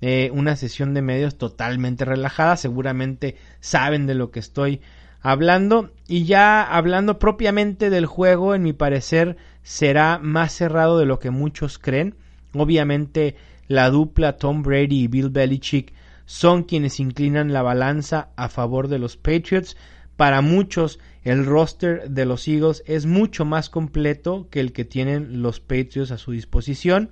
eh, 0.00 0.30
una 0.32 0.56
sesión 0.56 0.94
de 0.94 1.02
medios 1.02 1.36
totalmente 1.36 2.06
relajada, 2.06 2.56
seguramente 2.56 3.36
saben 3.60 4.06
de 4.06 4.14
lo 4.14 4.30
que 4.30 4.40
estoy 4.40 4.80
hablando. 5.26 5.90
Y 6.06 6.24
ya 6.24 6.62
hablando 6.62 7.18
propiamente 7.18 7.90
del 7.90 8.06
juego, 8.06 8.54
en 8.54 8.62
mi 8.62 8.72
parecer 8.72 9.36
será 9.64 10.20
más 10.20 10.52
cerrado 10.52 10.98
de 10.98 11.06
lo 11.06 11.18
que 11.18 11.30
muchos 11.30 11.80
creen. 11.80 12.14
Obviamente 12.54 13.34
la 13.66 13.90
dupla 13.90 14.36
Tom 14.36 14.62
Brady 14.62 15.02
y 15.02 15.08
Bill 15.08 15.30
Belichick 15.30 15.92
son 16.26 16.62
quienes 16.62 17.00
inclinan 17.00 17.52
la 17.52 17.62
balanza 17.62 18.28
a 18.36 18.48
favor 18.48 18.86
de 18.86 19.00
los 19.00 19.16
Patriots. 19.16 19.76
Para 20.14 20.42
muchos 20.42 21.00
el 21.24 21.44
roster 21.44 22.08
de 22.08 22.24
los 22.24 22.46
Eagles 22.46 22.84
es 22.86 23.04
mucho 23.04 23.44
más 23.44 23.68
completo 23.68 24.46
que 24.48 24.60
el 24.60 24.72
que 24.72 24.84
tienen 24.84 25.42
los 25.42 25.58
Patriots 25.58 26.12
a 26.12 26.18
su 26.18 26.30
disposición. 26.30 27.10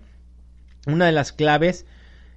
Una 0.87 1.07
de 1.07 1.13
las 1.13 1.33
claves 1.33 1.85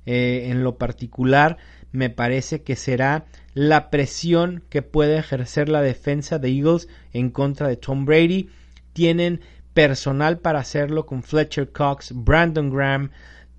eh, 0.08 0.48
en 0.50 0.64
lo 0.64 0.80
particular 0.80 1.58
me 1.92 2.10
parece 2.10 2.64
que 2.64 2.76
será 2.76 3.26
la 3.58 3.90
presión 3.90 4.62
que 4.70 4.84
puede 4.84 5.18
ejercer 5.18 5.68
la 5.68 5.82
defensa 5.82 6.38
de 6.38 6.50
Eagles 6.50 6.88
en 7.12 7.32
contra 7.32 7.68
de 7.68 7.76
Tom 7.76 8.06
Brady. 8.06 8.50
Tienen 8.94 9.42
personal 9.74 10.38
para 10.38 10.60
hacerlo 10.60 11.08
con 11.08 11.24
Fletcher 11.24 11.72
Cox, 11.72 12.12
Brandon 12.14 12.70
Graham, 12.70 13.10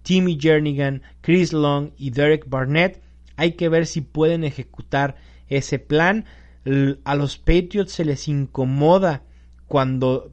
Timmy 0.04 0.38
Jernigan, 0.40 1.02
Chris 1.20 1.52
Long 1.52 1.90
y 1.96 2.10
Derek 2.10 2.48
Barnett. 2.48 3.02
Hay 3.34 3.54
que 3.54 3.68
ver 3.68 3.86
si 3.86 4.00
pueden 4.00 4.44
ejecutar 4.44 5.16
ese 5.48 5.80
plan. 5.80 6.26
A 7.02 7.16
los 7.16 7.36
Patriots 7.36 7.90
se 7.90 8.04
les 8.04 8.28
incomoda 8.28 9.24
cuando 9.66 10.32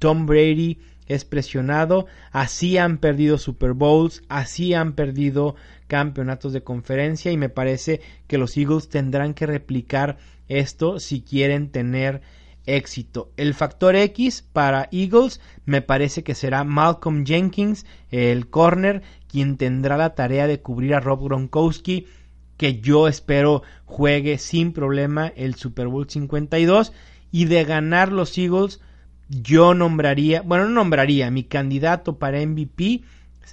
Tom 0.00 0.26
Brady 0.26 0.80
es 1.06 1.24
presionado, 1.24 2.06
así 2.32 2.76
han 2.76 2.98
perdido 2.98 3.38
Super 3.38 3.72
Bowls, 3.72 4.24
así 4.28 4.74
han 4.74 4.94
perdido 4.94 5.54
campeonatos 5.86 6.52
de 6.52 6.62
conferencia 6.62 7.32
y 7.32 7.36
me 7.36 7.48
parece 7.48 8.00
que 8.26 8.38
los 8.38 8.56
Eagles 8.56 8.88
tendrán 8.88 9.34
que 9.34 9.46
replicar 9.46 10.18
esto 10.48 11.00
si 11.00 11.22
quieren 11.22 11.70
tener 11.70 12.22
éxito. 12.66 13.30
El 13.36 13.54
factor 13.54 13.96
X 13.96 14.44
para 14.52 14.88
Eagles 14.92 15.40
me 15.64 15.82
parece 15.82 16.24
que 16.24 16.34
será 16.34 16.64
Malcolm 16.64 17.24
Jenkins, 17.24 17.86
el 18.10 18.48
corner, 18.48 19.02
quien 19.28 19.56
tendrá 19.56 19.96
la 19.96 20.14
tarea 20.14 20.46
de 20.46 20.60
cubrir 20.60 20.94
a 20.94 21.00
Rob 21.00 21.24
Gronkowski, 21.24 22.06
que 22.56 22.80
yo 22.80 23.06
espero 23.06 23.62
juegue 23.84 24.38
sin 24.38 24.72
problema 24.72 25.32
el 25.36 25.54
Super 25.54 25.88
Bowl 25.88 26.08
52 26.08 26.92
y 27.30 27.44
de 27.44 27.64
ganar 27.64 28.12
los 28.12 28.36
Eagles 28.38 28.80
yo 29.28 29.74
nombraría, 29.74 30.42
bueno, 30.42 30.66
no 30.66 30.70
nombraría, 30.70 31.30
mi 31.30 31.44
candidato 31.44 32.18
para 32.18 32.44
MVP 32.44 33.02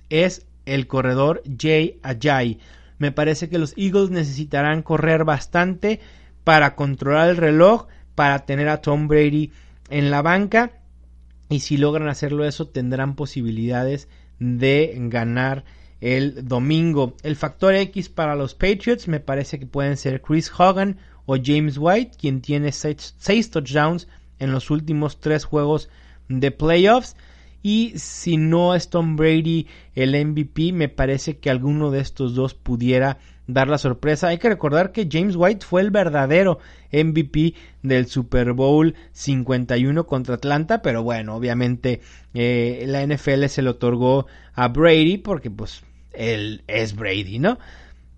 es 0.10 0.46
el 0.66 0.88
corredor 0.88 1.43
Jay 1.59 1.99
Ajay. 2.03 2.59
Me 2.97 3.11
parece 3.11 3.49
que 3.49 3.59
los 3.59 3.74
Eagles 3.78 4.09
necesitarán 4.09 4.82
correr 4.82 5.26
bastante 5.26 5.99
para 6.43 6.76
controlar 6.76 7.30
el 7.30 7.38
reloj, 7.38 7.88
para 8.16 8.45
tener 8.45 8.70
a 8.70 8.82
Tom 8.82 9.07
Brady 9.07 9.51
en 9.89 10.11
la 10.11 10.22
banca 10.22 10.72
y 11.49 11.59
si 11.59 11.78
logran 11.78 12.07
hacerlo 12.07 12.45
eso 12.45 12.68
tendrán 12.68 13.16
posibilidades 13.16 14.07
de 14.39 14.93
ganar 15.09 15.64
el 16.01 16.47
domingo. 16.47 17.16
El 17.24 17.36
factor 17.36 17.76
X 17.76 18.09
para 18.09 18.36
los 18.36 18.55
Patriots 18.55 19.07
me 19.07 19.20
parece 19.20 19.59
que 19.59 19.66
pueden 19.66 19.97
ser 19.97 20.22
Chris 20.22 20.51
Hogan 20.57 20.97
o 21.26 21.38
James 21.41 21.78
White, 21.78 22.18
quien 22.20 22.41
tiene 22.41 22.72
6 22.72 23.51
touchdowns 23.51 24.07
en 24.39 24.51
los 24.51 24.70
últimos 24.70 25.20
tres 25.20 25.45
juegos 25.45 25.89
de 26.28 26.51
playoffs. 26.51 27.16
Y 27.64 27.93
si 27.95 28.36
no 28.38 28.76
es 28.76 28.89
Tom 28.89 29.16
Brady 29.16 29.68
el 29.95 30.14
MVP, 30.26 30.74
me 30.74 30.89
parece 30.89 31.38
que 31.38 31.49
alguno 31.49 31.89
de 31.89 32.01
estos 32.01 32.36
dos 32.36 32.53
pudiera 32.53 33.18
dar 33.47 33.68
la 33.68 33.78
sorpresa. 33.78 34.28
Hay 34.28 34.38
que 34.38 34.49
recordar 34.49 34.91
que 34.91 35.07
James 35.09 35.36
White 35.36 35.66
fue 35.66 35.82
el 35.82 35.89
verdadero 35.89 36.59
MVP 36.91 37.53
del 37.82 38.07
Super 38.07 38.53
Bowl 38.53 38.95
51 39.14 40.05
contra 40.05 40.36
Atlanta, 40.36 40.82
pero 40.82 41.03
bueno, 41.03 41.36
obviamente 41.36 42.01
eh, 42.34 42.84
la 42.88 43.05
NFL 43.05 43.45
se 43.45 43.61
le 43.61 43.70
otorgó 43.70 44.28
a 44.53 44.68
Brady 44.68 45.18
porque 45.18 45.49
pues 45.49 45.84
él 46.14 46.64
es 46.68 46.95
Brady, 46.95 47.39
¿no? 47.39 47.57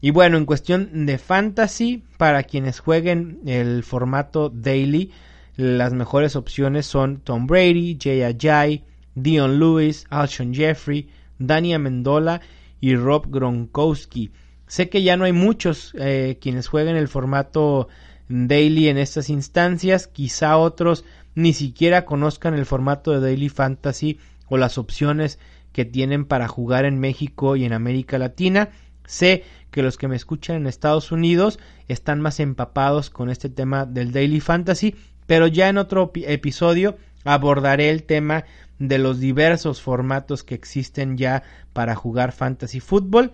Y 0.02 0.12
bueno, 0.12 0.38
en 0.38 0.46
cuestión 0.46 1.06
de 1.06 1.18
fantasy, 1.18 2.04
para 2.18 2.44
quienes 2.44 2.80
jueguen 2.80 3.40
el 3.46 3.84
formato 3.84 4.50
daily, 4.50 5.12
las 5.56 5.94
mejores 5.94 6.36
opciones 6.36 6.86
son 6.86 7.22
Tom 7.22 7.48
Brady, 7.48 7.98
Jay 8.00 8.22
Ajay, 8.22 8.84
Dion 9.16 9.60
Lewis, 9.60 10.06
Alshon 10.10 10.54
Jeffrey, 10.54 11.10
Dania 11.40 11.80
Mendola 11.80 12.42
y 12.80 12.96
Rob 12.96 13.28
Gronkowski. 13.30 14.32
Sé 14.68 14.90
que 14.90 15.04
ya 15.04 15.18
no 15.18 15.26
hay 15.26 15.34
muchos 15.34 15.94
eh, 15.98 16.38
quienes 16.42 16.68
jueguen 16.68 16.96
el 16.96 17.08
formato 17.08 17.88
daily 18.28 18.90
en 18.90 18.98
estas 18.98 19.30
instancias, 19.30 20.08
quizá 20.08 20.58
otros 20.58 21.06
ni 21.36 21.54
siquiera 21.54 22.06
conozcan 22.06 22.54
el 22.54 22.66
formato 22.66 23.12
de 23.12 23.20
Daily 23.20 23.50
Fantasy 23.50 24.20
o 24.48 24.58
las 24.58 24.78
opciones 24.78 25.40
que 25.72 25.86
tienen 25.86 26.26
para 26.26 26.48
jugar 26.48 26.86
en 26.86 27.00
México 27.00 27.56
y 27.56 27.66
en 27.66 27.74
América 27.74 28.18
Latina. 28.18 28.70
Sé 29.06 29.44
que 29.70 29.84
los 29.84 29.98
que 29.98 30.08
me 30.08 30.16
escuchan 30.16 30.56
en 30.56 30.68
Estados 30.68 31.12
Unidos 31.12 31.60
están 31.88 32.22
más 32.22 32.40
empapados 32.40 33.10
con 33.10 33.30
este 33.30 33.50
tema 33.50 33.86
del 33.86 34.12
Daily 34.12 34.40
Fantasy 34.40 34.96
pero 35.26 35.48
ya 35.48 35.70
en 35.70 35.78
otro 35.78 36.12
episodio 36.14 36.98
abordaré 37.24 37.90
el 37.90 38.04
tema 38.04 38.46
de 38.80 38.98
los 38.98 39.20
diversos 39.20 39.82
formatos 39.82 40.44
que 40.44 40.56
existen 40.56 41.18
ya 41.18 41.44
para 41.74 41.96
jugar 41.96 42.32
fantasy 42.32 42.80
fútbol. 42.80 43.34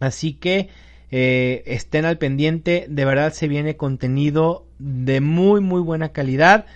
Así 0.00 0.34
que 0.34 0.68
eh, 1.10 1.62
estén 1.66 2.04
al 2.04 2.18
pendiente, 2.18 2.86
de 2.88 3.04
verdad 3.04 3.32
se 3.32 3.48
viene 3.48 3.76
contenido 3.76 4.66
de 4.78 5.20
muy 5.20 5.60
muy 5.60 5.80
buena 5.80 6.10
calidad. 6.10 6.66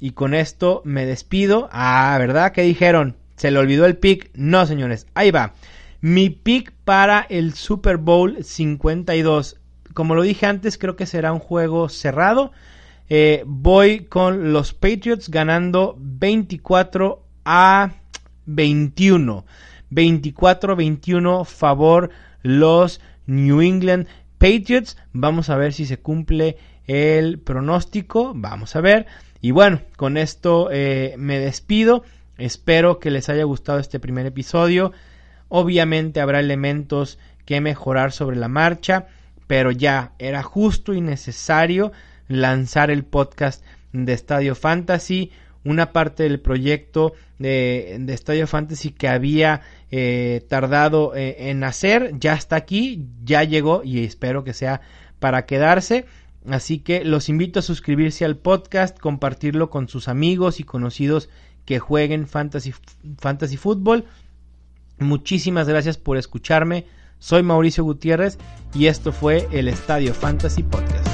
Y 0.00 0.10
con 0.10 0.34
esto 0.34 0.82
me 0.84 1.06
despido. 1.06 1.68
Ah, 1.72 2.16
¿verdad? 2.18 2.52
¿Qué 2.52 2.62
dijeron? 2.62 3.16
¿Se 3.36 3.50
le 3.50 3.58
olvidó 3.58 3.86
el 3.86 3.96
pick? 3.96 4.30
No, 4.34 4.66
señores, 4.66 5.06
ahí 5.14 5.30
va. 5.30 5.54
Mi 6.00 6.28
pick 6.28 6.72
para 6.84 7.20
el 7.30 7.54
Super 7.54 7.96
Bowl 7.96 8.44
52. 8.44 9.58
Como 9.94 10.14
lo 10.14 10.22
dije 10.22 10.46
antes, 10.46 10.76
creo 10.76 10.96
que 10.96 11.06
será 11.06 11.32
un 11.32 11.38
juego 11.38 11.88
cerrado. 11.88 12.52
Eh, 13.08 13.42
voy 13.46 14.06
con 14.06 14.52
los 14.52 14.72
Patriots 14.72 15.28
ganando 15.28 15.96
24 15.98 17.22
a 17.44 17.92
21. 18.46 19.44
24-21 19.90 21.44
favor 21.44 22.10
los 22.42 23.00
New 23.26 23.60
England 23.60 24.06
Patriots. 24.38 24.96
Vamos 25.12 25.50
a 25.50 25.56
ver 25.56 25.72
si 25.72 25.86
se 25.86 25.98
cumple 25.98 26.56
el 26.86 27.38
pronóstico. 27.38 28.32
Vamos 28.34 28.74
a 28.76 28.80
ver. 28.80 29.06
Y 29.40 29.50
bueno, 29.50 29.80
con 29.96 30.16
esto 30.16 30.68
eh, 30.72 31.14
me 31.18 31.38
despido. 31.38 32.04
Espero 32.38 32.98
que 32.98 33.10
les 33.10 33.28
haya 33.28 33.44
gustado 33.44 33.78
este 33.78 34.00
primer 34.00 34.26
episodio. 34.26 34.92
Obviamente 35.48 36.20
habrá 36.20 36.40
elementos 36.40 37.18
que 37.44 37.60
mejorar 37.60 38.10
sobre 38.12 38.36
la 38.36 38.48
marcha, 38.48 39.06
pero 39.46 39.70
ya 39.70 40.12
era 40.18 40.42
justo 40.42 40.94
y 40.94 41.00
necesario 41.00 41.92
lanzar 42.28 42.90
el 42.90 43.04
podcast 43.04 43.64
de 43.92 44.12
Estadio 44.12 44.54
Fantasy, 44.54 45.30
una 45.64 45.92
parte 45.92 46.24
del 46.24 46.40
proyecto 46.40 47.14
de, 47.38 48.04
Estadio 48.08 48.46
Fantasy 48.46 48.90
que 48.90 49.08
había 49.08 49.62
eh, 49.90 50.44
tardado 50.48 51.14
eh, 51.14 51.50
en 51.50 51.64
hacer, 51.64 52.12
ya 52.18 52.34
está 52.34 52.56
aquí, 52.56 53.06
ya 53.24 53.44
llegó 53.44 53.82
y 53.82 54.04
espero 54.04 54.44
que 54.44 54.52
sea 54.52 54.80
para 55.18 55.46
quedarse. 55.46 56.06
Así 56.48 56.78
que 56.78 57.04
los 57.04 57.30
invito 57.30 57.60
a 57.60 57.62
suscribirse 57.62 58.24
al 58.24 58.36
podcast, 58.36 58.98
compartirlo 58.98 59.70
con 59.70 59.88
sus 59.88 60.08
amigos 60.08 60.60
y 60.60 60.64
conocidos 60.64 61.30
que 61.64 61.78
jueguen 61.78 62.26
fantasy, 62.26 62.74
fantasy 63.18 63.56
fútbol. 63.56 64.04
Muchísimas 64.98 65.66
gracias 65.68 65.96
por 65.96 66.18
escucharme. 66.18 66.86
Soy 67.18 67.42
Mauricio 67.42 67.84
Gutiérrez 67.84 68.38
y 68.74 68.86
esto 68.86 69.12
fue 69.12 69.48
el 69.50 69.68
Estadio 69.68 70.12
Fantasy 70.12 70.62
Podcast. 70.62 71.13